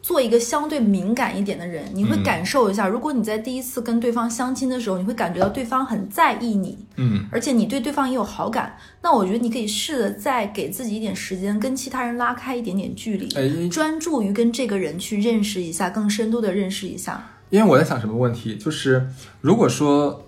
[0.03, 17.33] 做一个相对敏感一点的人，你会嗯感受一下，如果你在第一次跟对方相亲的时候，你会感觉到对方很在意你，嗯，而且你对对方也有好感，那我觉得你可以试着再给自己一点时间，跟其他人拉开一点点距离，哎，专注于跟这个人去认识一下，更深度的认识一下。
[17.51, 19.09] 因为我在想什么问题，就是
[19.41, 20.26] 如果说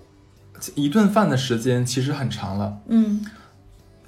[0.75, 3.25] 一顿饭的时间其实很长了，嗯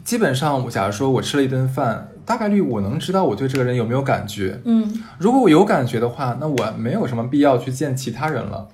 [0.04, 4.60] 基本上，假如说我吃了一顿饭，大概率我能知道我对这个人有没有感觉。
[4.66, 8.68] 嗯，如果我有感觉的话，那我没有什么必要去见其他人了。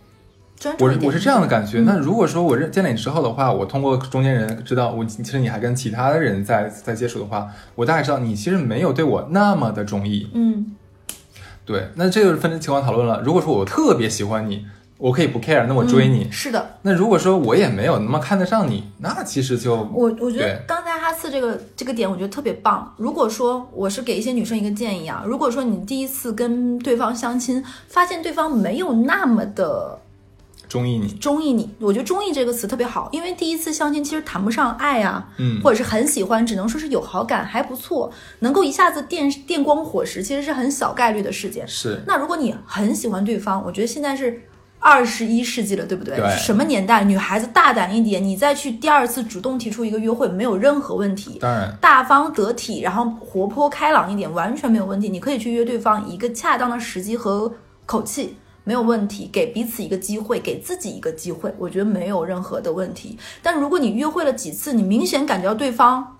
[0.80, 1.82] 我是我是这样的感觉。
[1.82, 10.30] 嗯那如果说我认见了你之后的话，我通过中间人知道我其实你还跟其他的人在在接触的话，我大概知道你其实没有对我那么的中意。
[10.34, 10.76] 嗯
[11.66, 13.22] 对，那这就是分情况讨论了。
[13.22, 14.66] 如果说我特别喜欢你，
[14.98, 16.24] 我可以不 care，那我追你。
[16.24, 22.94] 嗯是的，那如果说我也没有那么看得上你，那其实就我我觉得刚才哈次这个这个点，我觉得特别棒。
[22.98, 30.00] 如果说我是给一些女生一个建议啊，如果说你第一次跟对方相亲，发现对方没有那么的
[30.68, 31.08] 中意你。
[31.08, 41.66] 中意你，我觉得“中意”这个词特别好，因为第一次相亲其实谈不上爱啊，嗯或者是很喜欢，只能说是有好感，还不错，能够一下子电电光火石，其实是很小概率的事件。
[41.68, 44.42] 是那如果你很喜欢对方，我觉得现在是
[44.80, 46.16] 二十一世纪了，对不对？
[46.16, 47.04] 对什么年代？
[47.04, 51.40] 女孩子大胆一点，你再去第二次主动提出一个约会，没有任何问题。
[51.40, 55.10] 当然，大方得体，然后活泼开朗一点，完全没有问题。
[55.10, 57.52] 你可以去约对方，一个恰当的时机和
[57.86, 59.30] 口气，没有问题。
[59.34, 63.18] 给彼此一个机会，给自己一个机会，我觉得没有任何的问题。
[63.42, 66.18] 但如果你约会了几次，你明显感觉到对方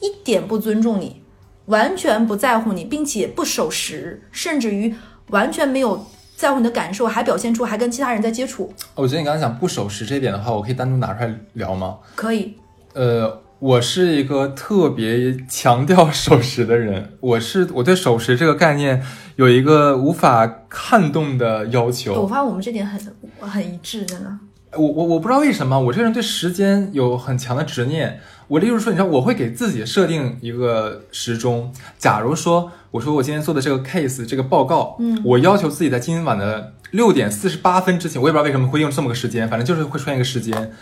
[0.00, 1.22] 一点不尊重你，
[1.66, 4.94] 完全不在乎你，并且不守时，甚至于
[5.28, 6.06] 完全没有
[6.38, 11.96] 在乎你的感受，还表现出还跟其他人在接触，我觉得你刚才讲不守时这一点的话，我可以单独拿出来聊吗？
[12.14, 12.54] 可以。
[12.94, 19.02] 呃，我是一个特别强调守时的人，我是我对守时这个概念
[19.34, 22.24] 有一个无法撼动的要求我。
[22.28, 23.00] 发现我们这点很
[23.40, 24.30] 很一致，真的。
[24.74, 28.20] 我我我不知道为什么，我这个人对时间有很强的执念。
[28.48, 31.70] 我例如说，你知道，我会给自己设定一个时钟。
[31.98, 40.72] 假如说，我说我今天做的这个 case 这个报告，嗯我要求自己在今晚的六点四十八分之前，我也不知道为什么会用这么个时间，反正就是会出现一个时间。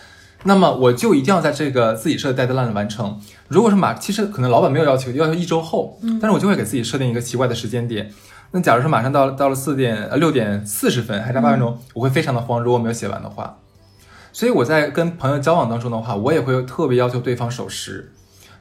[0.45, 3.21] 那么我就一定要在这个自己设的 deadline 完成。
[3.49, 8.13] 如果是马，其实可能老板没有要求，要求一周后，但是我就会给自己设定一个奇怪的时间点。
[8.53, 13.59] 那假如说马上到了到了四点呃六点四十分，还差八分钟，我会非常的慌，如果没有写完的话。
[14.37, 18.13] 所以我在跟朋友交往当中的话，我也会特别要求对方守时。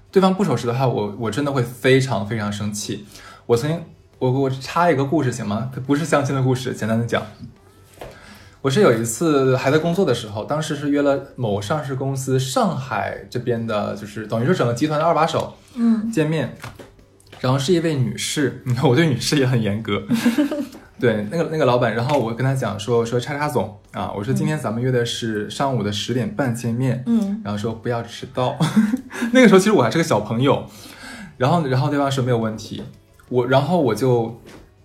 [0.10, 3.06] 对方不守时的话，我我真的会非常非常生气。
[3.46, 3.84] 我曾经，
[4.18, 5.70] 我我插一个故事行吗？
[5.76, 7.22] 它不是相亲的故事，简单的讲。
[8.62, 16.56] 我是有一次还在工作的时候，当时是约了某上市公司上海这边的，就是等于说整个集团的二把手嗯见面，
[17.42, 20.04] 然后是一位女士，你看我对女士也很严格，
[21.00, 28.58] 对那个那个老板，然后我跟他讲说说叉叉总啊，我说今天咱们约的是上午的十点半见面，嗯然后说不要迟到。
[29.34, 30.66] 那个时候其实我还是个小朋友，
[31.38, 32.84] 然后然后对方说没有问题，
[33.30, 34.42] 我然后我就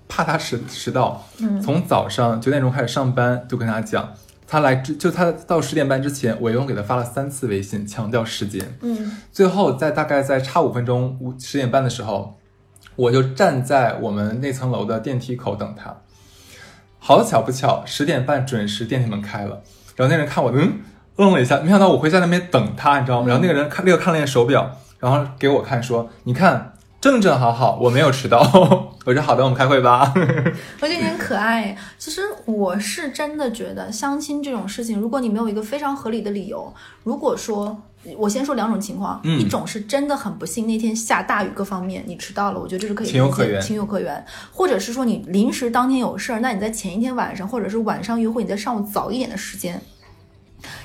[0.08, 4.12] 怕他迟迟到，嗯从早上九点钟开始上班，就跟他讲，
[4.48, 8.76] 他来之就他到十点半之前，我一共给他发了三次微信，强调时间。
[8.82, 12.39] 嗯最后在大概在差五分钟五十点半的时候，
[13.00, 15.96] 我就站在我们那层楼的电梯口等他。
[16.98, 19.62] 好巧不巧，十点半准时电梯门开了，
[19.96, 20.80] 然后那人看我，嗯，
[21.16, 23.28] 愣了一下，没想到我会在那边等他，你知道吗？
[23.28, 28.38] 然后那个人看立刻看了一眼手表，然后给我看说，你看正正好好，我没有迟到。
[29.06, 30.12] 我说好的，我们开会吧。
[30.82, 31.74] 我觉得很可爱。
[31.98, 36.70] 其实我是真的觉得相亲这种事情，如果你没有一个非常合理的理由，
[37.02, 37.80] 如果说
[38.16, 44.16] 我先说两种情况，嗯一种是真的很不幸那天下大雨各方面你迟到了，我觉得这是可以情有可原情有可原；
[44.52, 49.80] 或者是说你临时当天有事儿，那你在前一天晚上或者是晚上约会，你在上午早一点的时间。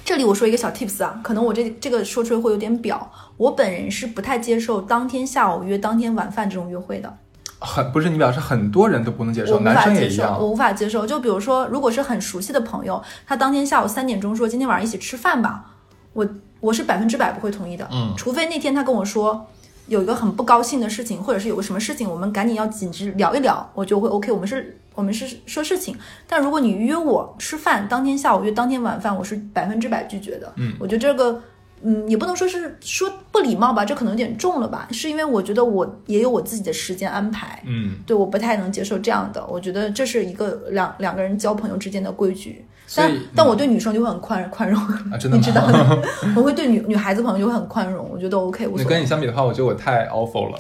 [0.03, 7.17] 这里我说一个小 tips 啊，可能我这这个说出来会有点表，我本人是不太接受当天下午约当天晚饭这种约会的。
[7.59, 10.47] 很不是你表示很多人都不能接受，男法接受，生也一样我。
[10.49, 11.07] 无法接受。
[11.07, 15.65] 就比如说，如果是很熟悉的朋友，他当天下午三点钟说今天晚上一起吃饭吧，
[16.13, 16.27] 我
[16.65, 17.87] 我是百分之百不会同意的。
[17.91, 19.47] 嗯除非那天他跟我说
[19.87, 24.31] 有一个很不高兴的事情，或者是有个什么事情，我们赶紧要紧急聊一聊，我就会 OK。
[24.31, 25.95] 我们是，我们是说事情。
[26.27, 30.51] 但如果你约我吃饭，当天下午约当天晚饭，我是百分之百拒绝的。
[30.57, 31.41] 嗯我觉得这个。
[31.83, 34.87] 嗯，也不能说是说不礼貌吧，这可能有点重了吧。
[34.91, 39.45] 是因为我觉得我也有我自己的时间安排，嗯，对，我不太能接受这样的。
[39.47, 42.65] 我觉得这是一个两两个人交朋友之间的规矩。
[42.95, 44.79] 但但我对女生就会很宽宽容，
[45.11, 45.37] 啊， 真的吗？
[45.37, 46.03] 你知道的，
[46.37, 48.95] 我会对女女孩子朋友就会很宽容，我觉得 OK 无那所谓。
[48.95, 50.57] 跟你相比的话，我觉得我太 awful 了。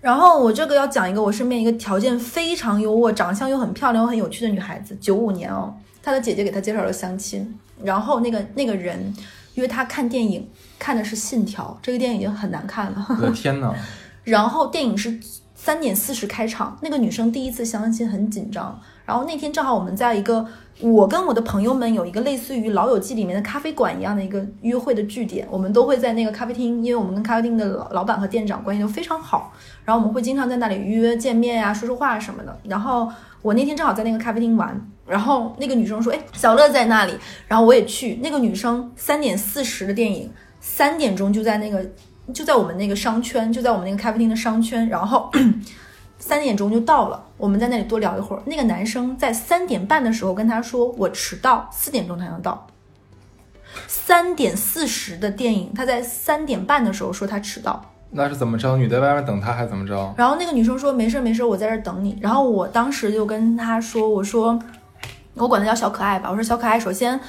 [0.00, 9.14] 然后我这个要讲一个我身边一个条件非常优渥、长相又很漂亮又很有趣的女孩子，九五年哦，她的姐姐给她介绍了相亲，然后那个那个人
[9.56, 10.48] 约他看电影，
[10.78, 13.06] 看的是《信条》，这个电影已经很难看了。
[13.10, 13.74] 我的天呐，
[14.24, 15.20] 然后电影是
[15.54, 18.80] 三点四十开场，那个女生第一次相亲很紧张。
[19.04, 20.44] 然后那天正好我们在一个
[20.80, 29.52] 我跟我的朋友们有一个类似于《老友记》里面的咖啡馆一样的一个约会的据点，我们都会在那个咖啡厅，因为我们跟咖啡厅的老老板和店长关系都非常好，
[29.84, 32.58] 然后我们会经常在那里约见面呀、说说话什么的。
[32.64, 33.08] 然后
[33.42, 37.12] 我那天正好在那个咖啡厅玩，然后那个女生说：“哎，小乐在那里。”
[37.46, 38.18] 然后我也去。
[38.22, 40.30] 那个女生三点四十的电影，
[40.60, 41.84] 三点钟就在那个
[42.32, 45.30] 就在我们那个商圈，就在我们那个咖啡厅的商圈，然后
[46.18, 48.42] 三点钟就到了，我们在那里多聊一会儿。
[48.46, 52.66] 那个男生在三点半的时候跟他说我迟到，四点钟才能到。
[53.86, 58.76] 三点四十的电影，他在三点半的时候说他迟到，那是怎么着？
[58.78, 60.14] 你在外面等他还是怎么着？
[60.16, 62.18] 然后那个女生说没事儿没事儿，我在这儿等你。
[62.22, 64.58] 然后我当时就跟他说，我说
[65.36, 67.20] 我管他叫小可爱吧，我说小可爱，首先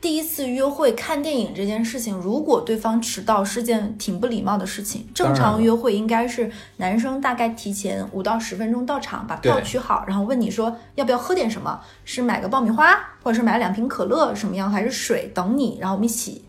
[0.00, 5.04] 第一次约会看电影这件事情，如果对方迟到是件挺不礼貌的事情。
[5.12, 12.94] 正常约会应该是男生大概提前五到十分钟到场，把票取好，然后问你说要不要喝点什么，是买个爆米花，
[13.24, 16.44] 或者是买两瓶可乐什么样，还是水等你，然后我们一起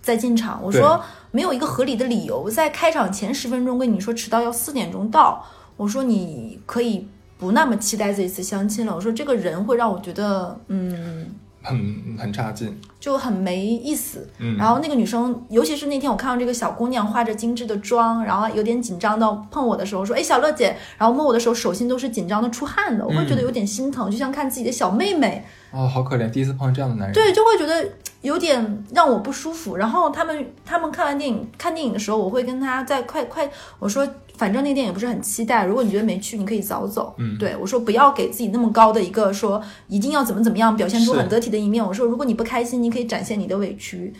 [0.00, 0.60] 再进场。
[0.62, 1.02] 我说
[1.32, 5.44] 没有一个合理的理由，在开场前十分钟跟你说迟到要四点钟到，
[5.76, 7.08] 我说你可以
[7.42, 8.94] 不那么期待这一次相亲了。
[8.94, 11.26] 我说这个人会让我觉得，嗯，
[11.60, 12.72] 很很差劲。
[13.00, 14.24] 就很没意思。
[14.38, 25.44] 嗯然后那个女生，尤其是那天我看到这个小姑娘化着精致的妆，然后有点紧张到碰我的时候说：“哎，小乐姐。”然后摸我的时候，手心都是紧张的出汗的，我会觉得有点心疼，就像看自己的小妹妹。
[25.72, 27.12] 哦，好可怜，第一次碰到这样的男人。
[27.12, 27.88] 对，就会觉得
[28.20, 29.76] 有点让我不舒服。
[29.76, 34.06] 然后他们他们看完电影看电影的时候，我会跟他在快快我说，
[34.36, 37.14] 反正那电影不是很期待，如果你觉得没趣，你可以早走。
[37.18, 41.84] 嗯对我说不要给自己那么高的一个说一定要怎么怎么样表现出很得体的一面。
[41.84, 44.12] 我说如果你不开心，你可以展现你的委屈。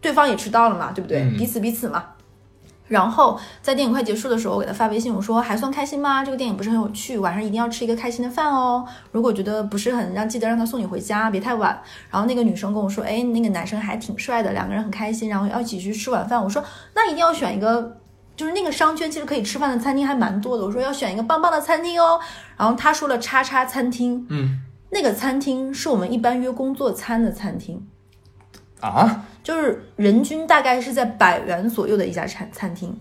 [0.00, 1.22] 对方也迟到了嘛，对不对？
[1.22, 2.04] 嗯彼此彼此嘛。
[2.88, 6.24] 然后在电影快结束的时候，我给他发微信，我说还算开心吗？
[6.24, 8.86] 这个电影不是很有趣，晚上一定要吃一个开心的饭哦。
[9.10, 11.76] 如果觉得不是很让，记得让他送你回家，别太晚。
[12.08, 16.40] 然后那个女生跟我说，哎，那个男生还挺帅的，两个人很开心，然后要一起去吃晚饭。
[16.40, 16.62] 我说
[16.94, 17.96] 那一定要选一个，
[18.36, 20.64] 就是那个商圈其实可以吃饭的餐厅还蛮多的。
[20.64, 22.20] 我说要选一个棒棒的餐厅哦。
[22.56, 24.60] 然后他说了叉叉餐厅，嗯
[24.90, 27.84] 那个餐厅是我们一般约工作餐的餐厅。
[28.80, 32.94] 啊，就是人均大概是在百元左右的一家餐餐厅。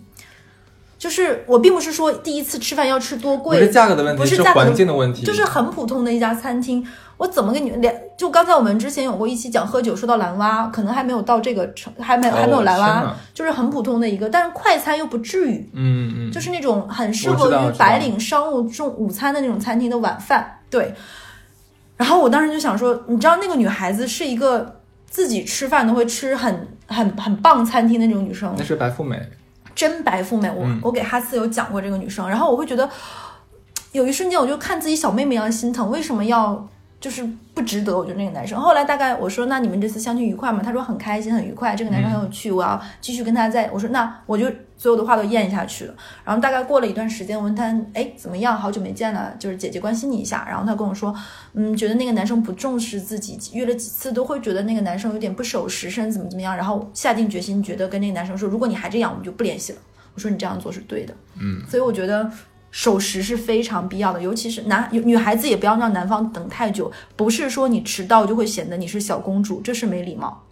[0.97, 6.87] 就是我并不是说第一次吃饭要吃多贵，不是价格的问题，不是价格环境的问题，就是很普通的一家餐厅。
[7.17, 8.01] 我怎么跟你们连？
[8.17, 20.59] 就刚才我们之前有过一期讲喝酒，说到蓝蛙，可能还没有到这个程，还没还没有蓝蛙就是很普通的一个，但是快餐又不至于，嗯嗯，就是那种很适合于白领商务中午餐的那种餐厅的晚饭。
[20.69, 20.93] 对，
[21.97, 29.21] 然后我当时就想说，你知道那个女孩子是一个自己吃饭都会吃很很很棒餐厅的那种女生那，是白富美，
[29.73, 30.49] 真白富美。
[30.49, 32.89] 我、嗯我给哈斯有讲过这个女生，然后我会觉得
[33.91, 36.67] 有一瞬间我就看自己小妹妹一样心疼，为什么要
[37.05, 37.95] 就是不值得？
[37.95, 38.59] 我觉得那个男生。
[38.59, 40.59] 后来大概我说，那你们这次相亲愉快吗？
[40.63, 43.69] 他说很开心，很愉快，这个男生很有趣，我要继续跟他在。
[43.71, 45.93] 我说那我就所有的话都咽下去了。
[46.23, 48.57] 然后大概过了一段时间，我问他，哎，怎么样？
[48.57, 50.43] 好久没见了，就是姐姐关心你一下。
[50.49, 51.15] 然后他跟我说，
[51.53, 56.57] 嗯，觉得那个男生不重视自己，约了几次都会觉得那个男生有点不守时，甚至怎么怎么样。
[56.57, 59.79] 然后下定决心，觉得跟那个男生说，如果你还这样，我们就不联系了。
[60.15, 62.27] 我说你这样做是对的，嗯，所以我觉得
[62.75, 70.43] 守时是非常必要的，尤其是男女孩子也不要让男方等太久，不是说你迟到就会显得你是小公主，这是没礼貌。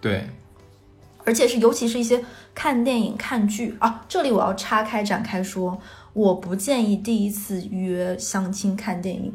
[0.00, 0.28] 对，
[1.24, 5.80] 而且是尤其是一些看电影、看剧啊，这里我要岔开展开说，
[6.12, 9.34] 我不建议第一次约相亲看电影，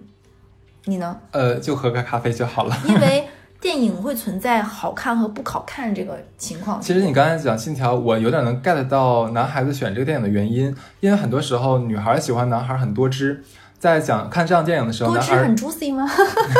[0.86, 1.20] 你呢？
[1.32, 2.78] 呃，就喝个咖啡就好了。
[2.88, 3.28] 因为
[3.66, 6.80] 电影会存在好看和不好看这个情况。
[6.80, 10.66] 其实你刚才讲信条，我有点能 get 到男孩子选这个电影的原因，
[11.00, 13.44] 因为很多时候女孩喜欢男孩很多汁，
[13.80, 16.08] 在讲看这样电影的时候，男孩多汁很 juicy 吗？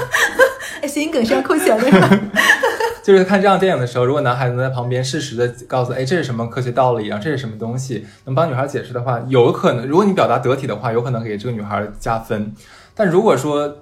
[0.82, 2.20] 哎，谐音梗是要扣钱的？
[3.06, 12.52] 就是看这样电影的时候，如果男孩子在旁边适时的告诉，哎，这是什么科学道理啊，这是什么东西，能帮女孩解释的话，有可能，如果你表达得体的话，有可能给这个女孩加分。
[12.96, 13.82] 但如果说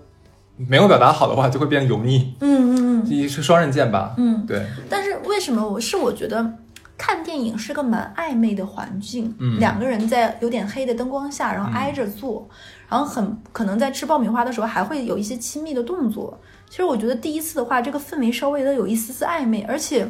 [0.56, 4.14] 没有表达好的话，就会变得油腻，嗯嗯嗯一是双刃剑吧？
[4.18, 4.46] 嗯。
[4.46, 6.58] 对，但是为什么我是我觉得
[6.98, 12.48] 看电影是个蛮暧昧的环境，嗯两个人在有点黑的灯光下，然后挨着坐，
[12.88, 16.40] 然后很可能在吃爆米花的时候还会有一些亲密的动作。
[16.70, 20.08] 其实我觉得第一次的话，这个氛围稍微的有一丝丝暧昧，而且。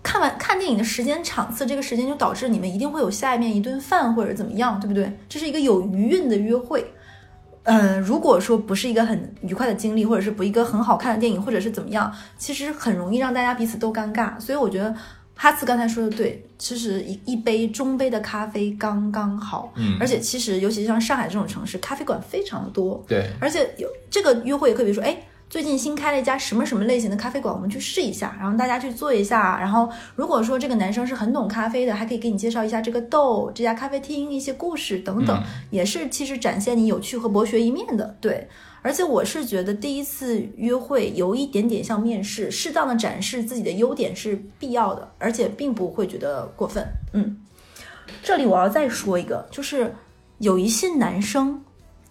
[0.00, 5.18] 看完看电影的时间场次，这个时间就导致你们一定会有下面一顿饭或者怎么样，对不对？
[5.28, 6.92] 这是一个有余韵的约会。
[7.70, 14.40] 嗯，如果说不是一个很愉快的经历，或者是不一个很好看的电影，或者是怎么样，其实很容易让大家彼此都尴尬。
[14.40, 14.94] 所以我觉得
[15.34, 19.70] 哈茨刚才说的对，其实一一杯中杯的咖啡刚刚好。
[19.76, 25.14] 嗯而且其实尤其像上海这种城市，咖啡馆非常的多，对，而且有这个约会也可以，比如说，哎，
[25.50, 29.58] 最近新开了一家什么什么类型的咖啡馆，我们去试一下，然后大家去做一下。
[29.58, 38.14] 然后如果说这个男生是很懂咖啡的，还可以给你介绍一下这个豆、这家咖啡厅一些故事等等，嗯也是其实展现你有趣和博学一面的。
[38.20, 38.46] 对，
[38.82, 46.86] 而且我是觉得第一次约会有一点点像面试，适当的展示自己的优点是必要的，而且并不会觉得过分。
[47.14, 47.38] 嗯，
[48.22, 49.94] 这里我要再说一个，就是
[50.38, 51.62] 有一些男生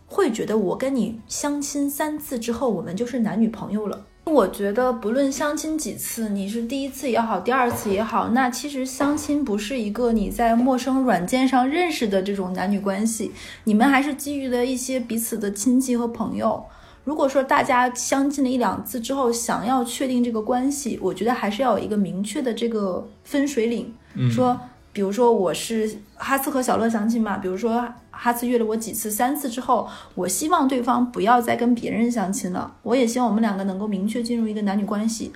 [0.07, 4.05] 会觉得我跟你相亲三次之后，我们就是男女朋友了。
[4.23, 13.31] 我觉得不论相亲几次，你是第一次也好，第二次也好，那其实相亲不是一个你在陌生软件上认识的这种男女关系，
[13.63, 16.61] 你们还是基于的一些彼此的亲戚和朋友。
[17.05, 23.93] 如果说大家相亲了一两次之后，想要确定这个关系，我觉得还是要有一个明确的这个分水岭。
[24.13, 24.59] 嗯，说，
[24.97, 35.31] 比如说我是哈斯和小乐相亲嘛，比如说哈斯约了我几次，三次之后，我希望对方不要再跟别人相亲了，我也希望我们两个能够明确进入一个男女关系。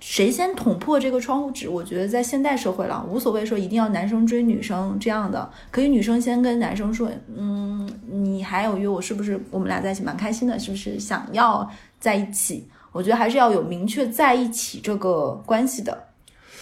[0.00, 1.68] 谁先捅破这个窗户纸？
[1.68, 10.58] 我觉得在现代社会了，无所谓说一定要男生追女生这样的，可以女生先跟男生说，嗯，你还有约我，是不是我们俩在一起蛮开心的？
[10.58, 11.70] 是不是想要
[12.00, 12.66] 在一起？
[12.92, 16.04] 我觉得还是要有明确在一起这个关系的。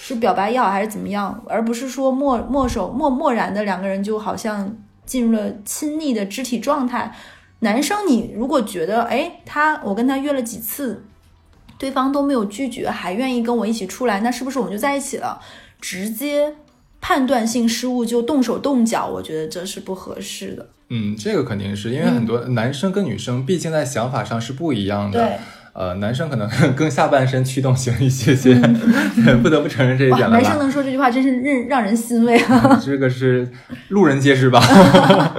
[0.06, 4.76] 是表白也好还是怎么样，而不是说默默手默默然的两个人就好像
[5.06, 7.10] 进入了亲昵的肢体状态。
[7.60, 11.02] 男生，你如果觉得哎，他我跟他约了几次，
[11.78, 15.40] 对方都没有拒绝，还愿意跟我一起出来，那是不是我们就在一起了？
[15.80, 16.54] 直接
[17.00, 20.68] 判断性失误就动手动脚，我觉得这是不合适的。
[20.90, 25.18] 嗯，这个肯定是因为很多男生跟女生毕竟在想法上是不一样的。
[25.18, 25.38] 对，
[25.74, 28.54] 呃，男生可能 更下半身驱动型一些些，
[29.42, 30.36] 不得不承认这一点了？
[30.40, 32.80] 男生能说这句话真是让让人欣慰啊！
[32.84, 33.48] 这个是
[33.88, 34.60] 路人皆知吧？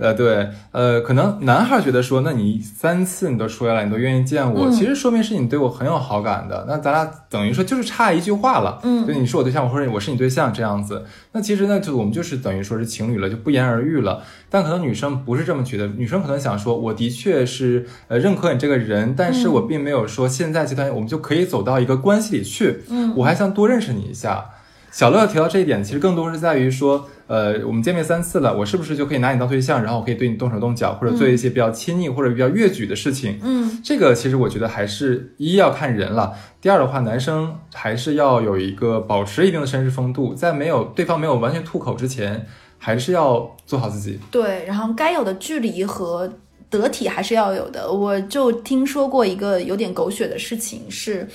[0.00, 6.64] 呃，对，呃，可能男孩觉得说，那你三次你都出来了，你都愿意见我，嗯其实说明是你对我很有好感的。
[6.66, 11.04] 那咱俩等于说就是差一句话了，嗯对，你是我对象，或者我是你对象这样子。
[11.32, 14.22] 那其实呢，就我们就是等于说是情侣了，就不言而喻了。
[14.48, 24.46] 但可能女生不是这么觉得，女生可能想说，我的确是呃认可你这个人，但是我并没有说现在阶段我们就可以走到一个关系里去，嗯我还想多认识你一下。
[24.90, 33.38] 小乐提到这一点，其实更多是在于说，呃，我们见面三次了，我是不是就可以拿你当对象，然后我可以对你动手动脚，或者做一些比较亲密或者比较越矩的事情。
[33.42, 42.46] 嗯这个其实我觉得还是一要看人了，第二的话，男生还是要有一个保持一定的绅士风度，在没有对方没有完全吐口之前，
[42.78, 44.18] 还是要做好自己。
[44.30, 46.30] 对，然后该有的距离和
[46.70, 47.92] 得体还是要有的。
[47.92, 51.28] 我就听说过一个有点狗血的事情，是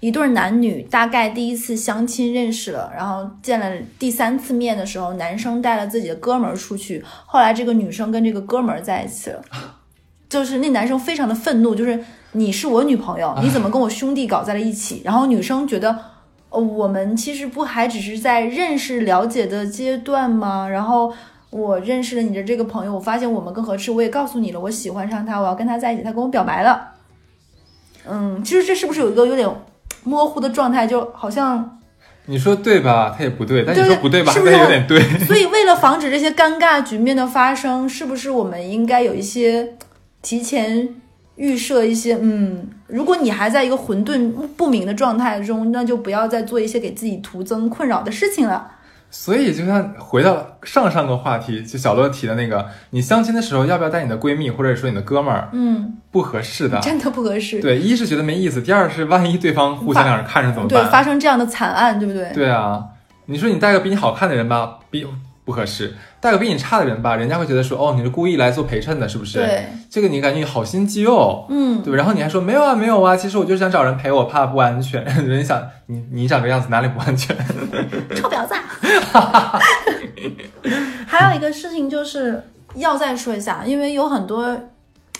[0.00, 9.42] 一对男女大概第一次相亲认识了，然后见了第三次面的时候，男生带了自己的哥们儿出去，后来这个女生跟这个哥们儿在一起了。
[10.28, 15.02] 就是那男生非常的愤怒，就是你是我女朋友，你怎么跟我兄弟搞在了一起？
[15.04, 15.94] 然后女生觉得，
[16.48, 20.66] 哦，我们其实不还只是在认识了解的阶段吗？
[20.66, 21.12] 然后
[21.52, 26.88] 我认识了你的这个朋友，我发现我们更合适，我也告诉你了，我喜欢上他，我要跟他在一起，他跟我表白了。
[28.08, 29.46] 嗯，其实这是不是有一个有点
[30.02, 31.78] 模糊的状态，就好像
[32.24, 33.14] 你说对吧？
[33.14, 34.32] 他也不对，但你说不对吧？
[34.32, 34.98] 是不是他也有点对。
[35.26, 39.76] 所以，为了防止这些尴尬局面的发生，是不是我们应该有一些
[40.22, 40.88] 提前
[41.36, 42.16] 预设一些？
[42.18, 48.70] 嗯，如果你还在一个混沌不明的状态中，那就不要再做一些给自己徒增困扰的事情了。
[49.14, 55.50] 所以，就像回到上上个话题，就小乐提的那个，你相亲的时候要不要带你的闺蜜或者说你的哥们儿？
[55.52, 56.80] 嗯，不合适的。
[56.80, 57.60] 真的不合适。
[57.60, 62.32] 对，一是觉得没意思，第二是万一对方互相两人看着怎么办对，发生这样的惨案，对不对？
[62.32, 62.82] 对啊，
[63.26, 65.06] 你说你带个比你好看的人吧，比
[65.44, 65.88] 不合适；
[66.20, 69.38] 带个比你差的人吧，人家会觉得说，哦，你是故意来做陪衬的，是不是？
[69.38, 71.96] 对，这个你感觉你好心机哦，嗯，对吧？
[71.96, 75.04] 然后你还说没有啊，没有啊，其实我就是想找人陪我，怕不安全。
[75.26, 77.36] 人家想你你长这样子哪里不安全？
[78.14, 78.54] 臭婊子
[79.12, 79.58] 啊。
[81.06, 82.42] 还有一个事情就是
[82.76, 84.58] 要再说一下，因为有很多。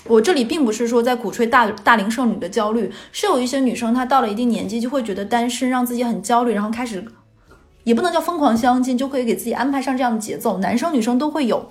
[0.05, 7.05] 我这里并不是说在鼓吹大大龄剩女的焦虑，是有一些女生她到了一定年纪就会觉得单身让自己很焦虑，然后开始
[7.85, 11.68] 也不能叫疯狂相亲，就可以给自己安排上这样的节奏，男生女生都会有。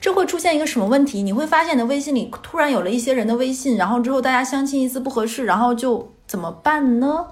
[0.00, 1.22] 这会出现一个什么问题？
[1.22, 7.26] 你会发现你的微信里突然有了一些人的微信，然后之后大家相亲一次不合适，然后就怎么办呢？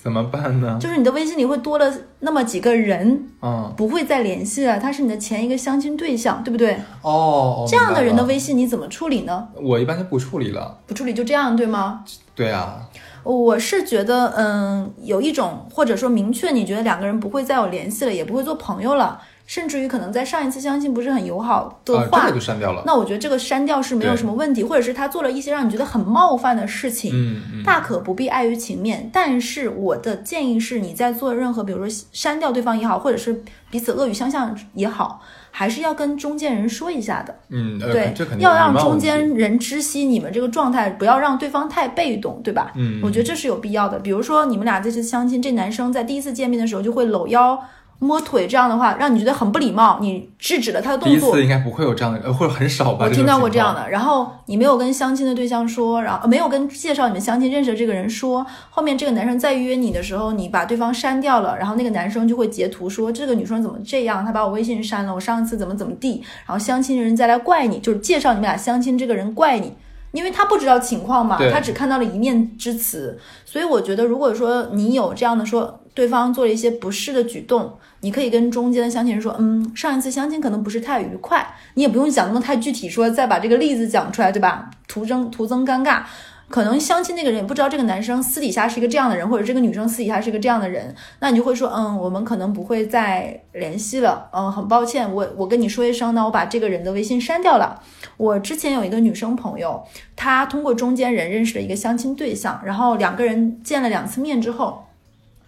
[0.00, 0.76] 怎么办呢？
[0.78, 6.76] 就是你的微信里会多了那么几个人，嗯，不会再联系了，他是你的前一个相亲对象，对不对？
[7.00, 9.48] 哦，这样的人的微，微信你怎么处理呢？
[9.54, 10.78] 我一般就不处理了。
[10.86, 12.04] 不处理就这样，对吗？
[12.34, 12.80] 对啊，
[13.24, 22.82] 我是觉得，嗯，有一种或者说明确，你觉得两个人不会再有联系了，也不会做朋友了，甚至于可能在上一次相亲不是很友好的啊，话，这个就删掉了。
[22.84, 35.22] 那我觉得这个删掉是没有什么问题，或者是他做了一些让你觉得很冒犯的事情，嗯嗯，大可不必碍于情面，但是我的建议是，你在做任何，比如说删掉对方也好，或者是彼此恶语相向也好，
[35.56, 37.32] 还是要跟中间人说一下的。
[37.48, 42.72] 嗯，呃对这肯，定要让中间人知悉你们这个状态，不要让对方太被动，对吧？
[42.74, 44.00] 嗯，我觉得这是有必要的。
[44.00, 47.56] 比如说你们俩这次相亲，这男生在第一次见面的时候就会搂腰。
[47.98, 53.06] 摸腿这样的话，让你觉得很不礼貌，你制止了他的第一动作，次应该不会有这样的，呃或者很少吧。
[53.06, 53.48] 我听到过。
[53.48, 69.72] 这样的，然后你没有跟相亲的对象说，然后呃没有跟介绍你们相亲认识的这个人说，后面这个男生再约你的时候，你把对方删掉了，然后那个男生就会截图说这个女生怎么这样，他把我微信删了，我上一次怎么怎么地，然后相亲的人再来怪你，就是介绍你们俩相亲这个人怪你。
[70.10, 84.70] 因为他不知道情况嘛，他只看到了一面之词，所以我觉得，如果说你有这样的说，对方做了一些不适的举动，你可以跟中间的相亲人说，嗯，上一次相亲可能不是太愉快，你也不用讲那么太具体说，再把这个例子讲出来，对吧？
[84.88, 86.02] 徒增徒增尴尬。
[86.46, 97.82] 可能相亲那个人也不知道这个男生私底下是一个这样的人，或者这个女生私底下是一个这样的人，那你就会说，嗯，我们可能不会再联系了，嗯，很抱歉，我我跟你说一声呢，我把这个人的微信删掉了。
[98.18, 99.82] 我之前有一个女生朋友，
[100.14, 104.83] 她通过中间人认识了一个相亲对象，然后两个人见了两次面之后，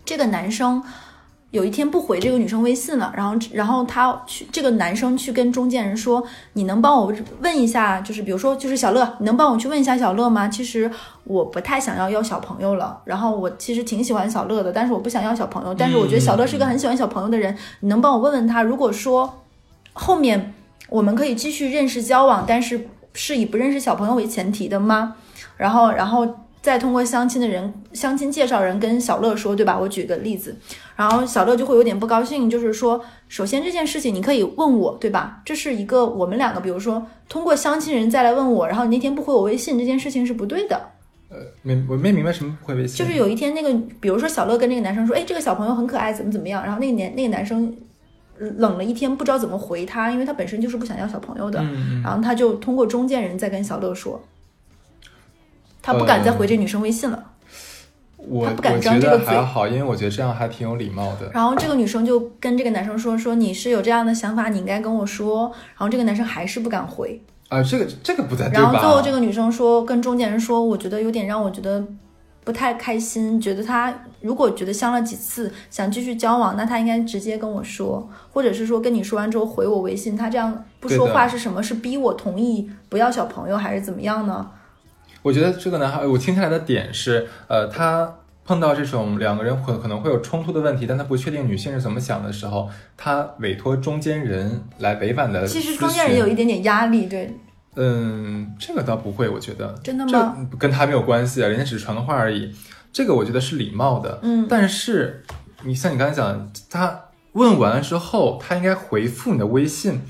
[0.07, 0.83] 这个男生
[1.51, 10.49] 有一天不回这个女生微信了，然后然后他去这个男生去跟中间人说，你能帮我问一下，就是比如说就是小乐，你能帮我去问一下小乐吗？
[10.49, 10.91] 其实
[11.25, 19.43] 我不太想要要小朋友了，然后我其实挺喜欢小乐的，但是我不想要小朋友，但是我觉得小乐是一个很喜欢小朋友的人，你能帮我问问他，如果说
[19.93, 20.55] 后面
[20.89, 25.17] 我们可以继续认识交往，但是是以不认识小朋友为前提的吗？
[25.57, 26.27] 然后然后。
[26.67, 29.79] 再通过相亲的人、相亲介绍人跟小乐说，对吧？
[29.79, 30.57] 我举个例子，
[30.97, 35.41] 然后小乐就会有点不高兴，就是说，首先这件事情你可以问我，对吧？
[35.45, 40.77] 这是一个我们两个，比如说通过相亲人再来问我，然后你那天不回我微信，这件事情是不对的。
[41.29, 47.73] 呃没我没明白什么不回微信，就是有一天那个，比如说小乐跟那个男生说，哎，这个小朋友很可爱，怎么怎么样，然后那个男那个男生
[48.39, 51.65] 冷了一天，不知道怎么回他，因为他本身就是不想要小朋友的，
[52.03, 54.21] 然后他就通过中间人再跟小乐说，
[55.87, 57.25] 他不敢再回这女生微信了。
[58.17, 61.31] 我他不敢张这个嘴还好，因为我觉得这样还挺有礼貌的。
[61.33, 65.45] 然后这个女生就跟这个男生说，说你是有这样的想法，你应该跟我说。
[65.45, 67.23] 然后这个男生还是不敢回。
[67.51, 68.55] 啊，这个这个不太对？
[68.55, 71.87] 然后最后这个女生说，跟中间人说，我觉得有点让我觉得
[72.43, 80.17] 不太开心，觉得他如果觉得相了几次想继续交往，那他应该直接跟我说，或者是说跟你说完之后回我微信。
[80.17, 81.63] 他这样不说话是什么？
[81.63, 84.51] 是逼我同意不要小朋友，还是怎么样呢？
[85.27, 88.15] 我觉得这个男孩，我听下来的点是，呃，他
[88.45, 95.45] 碰到这种两个人可可能会有冲突的问题，但他不确定女性是怎么想的时候，他委托中间人来委婉的。
[95.45, 97.37] 其实中间人有一，点点压力，对，
[97.75, 100.37] 嗯，这个倒不会，我觉得真的吗？
[100.49, 102.55] 这跟他没有关系啊，人家只是传个话而已。
[102.93, 105.25] 这个我觉得是礼貌的，嗯但是
[105.65, 107.01] 你像你刚才讲，他
[107.33, 110.03] 问完了之后，他应该回复你的微信，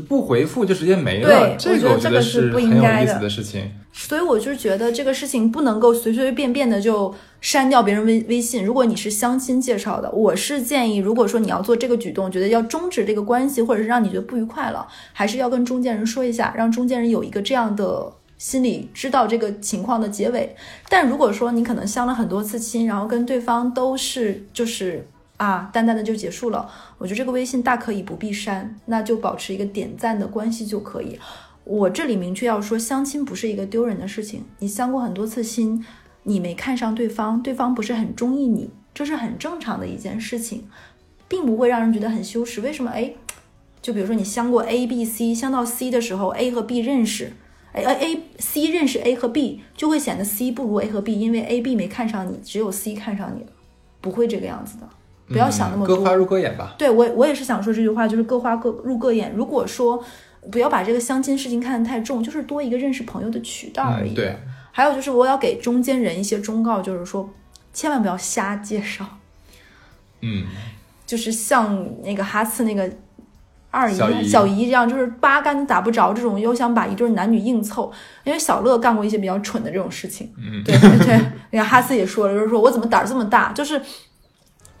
[0.00, 3.70] 不回复就直接没了对，这个我觉得是不很应该的事情。
[3.92, 8.64] 所以我就觉得这个事情不能够随随便便的就删掉别人微微信。
[8.64, 20.56] 如果你是相亲介绍的，我是建议，如果说你要做这个举动，觉得要终止这个关系，或者是让你觉得不愉快了，还是要跟中间人说一下，让中间人有一个这样的心理知道这个情况的结尾。
[20.88, 25.06] 但如果说你可能相了很多次亲，然后跟对方都是就是。
[25.42, 26.70] 啊，淡淡的就结束了。
[26.98, 31.18] 我觉得这个微信大可以不必删，那就保持一个点赞的关系就可以。
[31.64, 34.44] 我这里明确要说，相亲不是一个丢人的事情。
[34.60, 35.84] 你相过很多次亲，
[36.22, 40.68] 你没看上对方，对方不是很中意你，这是很正常的一件事情，
[41.26, 42.60] 并不会让人觉得很羞耻。
[42.60, 42.92] 为什么？
[42.92, 43.12] 哎，
[43.80, 47.32] 就比如说你相过 A、B、C，相到 C 的时候，A 和 B 认识，
[47.72, 53.50] 哎，A A、C 认识 A 和 B，就会显得 C 不如 A 和 B，因为 A、B 没看上你，只有 C 看上你了，
[54.00, 54.88] 不会这个样子的。
[55.32, 55.96] 不要想那么多。
[55.96, 56.74] 嗯各花入各眼吧。
[56.78, 59.32] 对我，我也是想说这句话，就是各花各入各眼。
[59.34, 60.02] 如果说
[60.50, 64.12] 不要把这个相亲事情看得太重，就是多一个认识朋友的渠道而已。
[64.12, 64.38] 嗯，对，
[64.70, 67.28] 还有就是我要给中间人一些忠告，就是说
[67.72, 69.04] 千万不要瞎介绍，
[70.20, 70.44] 嗯，
[71.06, 72.90] 就是像那个哈次那个。
[73.74, 77.90] 二姨、小姨这样，就是八竿子打不着这种，又想把一对男女硬凑。
[78.22, 81.18] 因为小乐干过一些比较蠢的这种事情，嗯对对对。
[81.52, 83.80] 那个哈斯也说了，就是说我怎么胆儿这么大，就是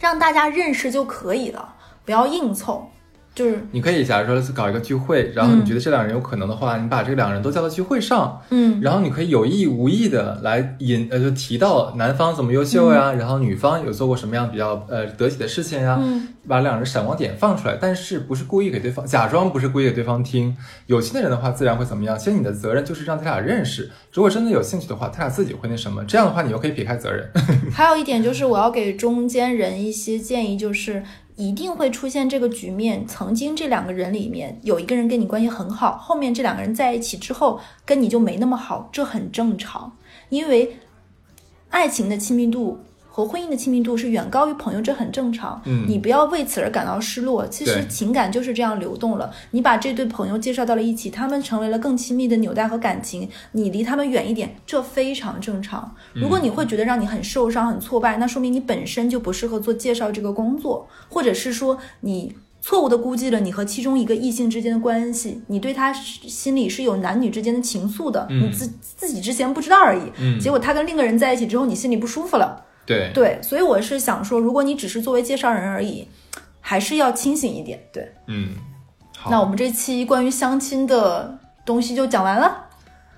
[0.02, 2.90] 让大家认识就可以了，不要硬凑。
[3.34, 20.54] 就是你可以假如说搞一个聚会，然后你觉得这两个人有可能的话，你把这两个人都叫到聚会上，嗯，然后你可以有意无意的来引呃就提到男方怎么优秀呀，然后女方有做过什么样比较呃得体的事情呀，嗯把两人闪光点放出来，但是不是故意给对方假装不是故意给对方听。
[20.86, 22.18] 有心的人的话，自然会怎么样？
[22.18, 27.26] 其实你的责任就是让他俩认识，如果真的有兴趣的话，他俩自己会那什么，这样的话你又可以撇开责任。
[27.72, 31.02] 还有一点就是，我要给中间人一些建议，就是
[31.48, 33.06] 一定会出现这个局面。
[33.06, 39.96] 曾经这两个人里面有一个人跟你关系很好，后面这两个人在一起之后跟你就没那么好，这很正常，
[40.28, 40.76] 因为
[41.70, 42.78] 爱情的亲密度。
[43.14, 45.60] 和婚姻的亲密度是远高于朋友，这很正常。
[45.66, 47.46] 嗯你不要为此而感到失落。
[47.46, 49.30] 其实情感就是这样流动了。
[49.50, 55.94] 你把这对朋友介绍到了一起，他们成为了更亲密的纽带和感情，你离他们远一点，这非常正常。
[56.14, 70.02] 如果你会觉得让你很受伤、很挫败，那说明你本身就不适合做介绍这个工作，或者是说你错误的估计了你和其中一个异性之间的关系，你对他心里是有男女之间的情愫的，嗯你自自己之前不知道而已。
[70.18, 72.64] 嗯结果他跟另一个人在一起之后，你心里不舒服了。
[72.84, 76.08] 对，对，所以我是想说，如果你只是作为介绍人而已，
[76.60, 77.78] 还是要清醒一点。
[77.92, 78.50] 对，嗯，
[79.16, 82.66] 好，那我们这期关于相亲的东西就讲完了。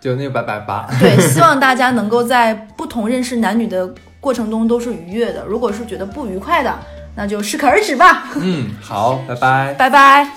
[0.00, 5.44] 就那个八八八，对， 希望大家能够在不同认识男女的过程中都是愉悦的。
[5.46, 6.78] 如果是觉得不愉快的，
[7.16, 8.28] 那就适可而止吧。
[8.36, 9.74] 嗯，好，拜拜。
[9.74, 10.28] 拜拜。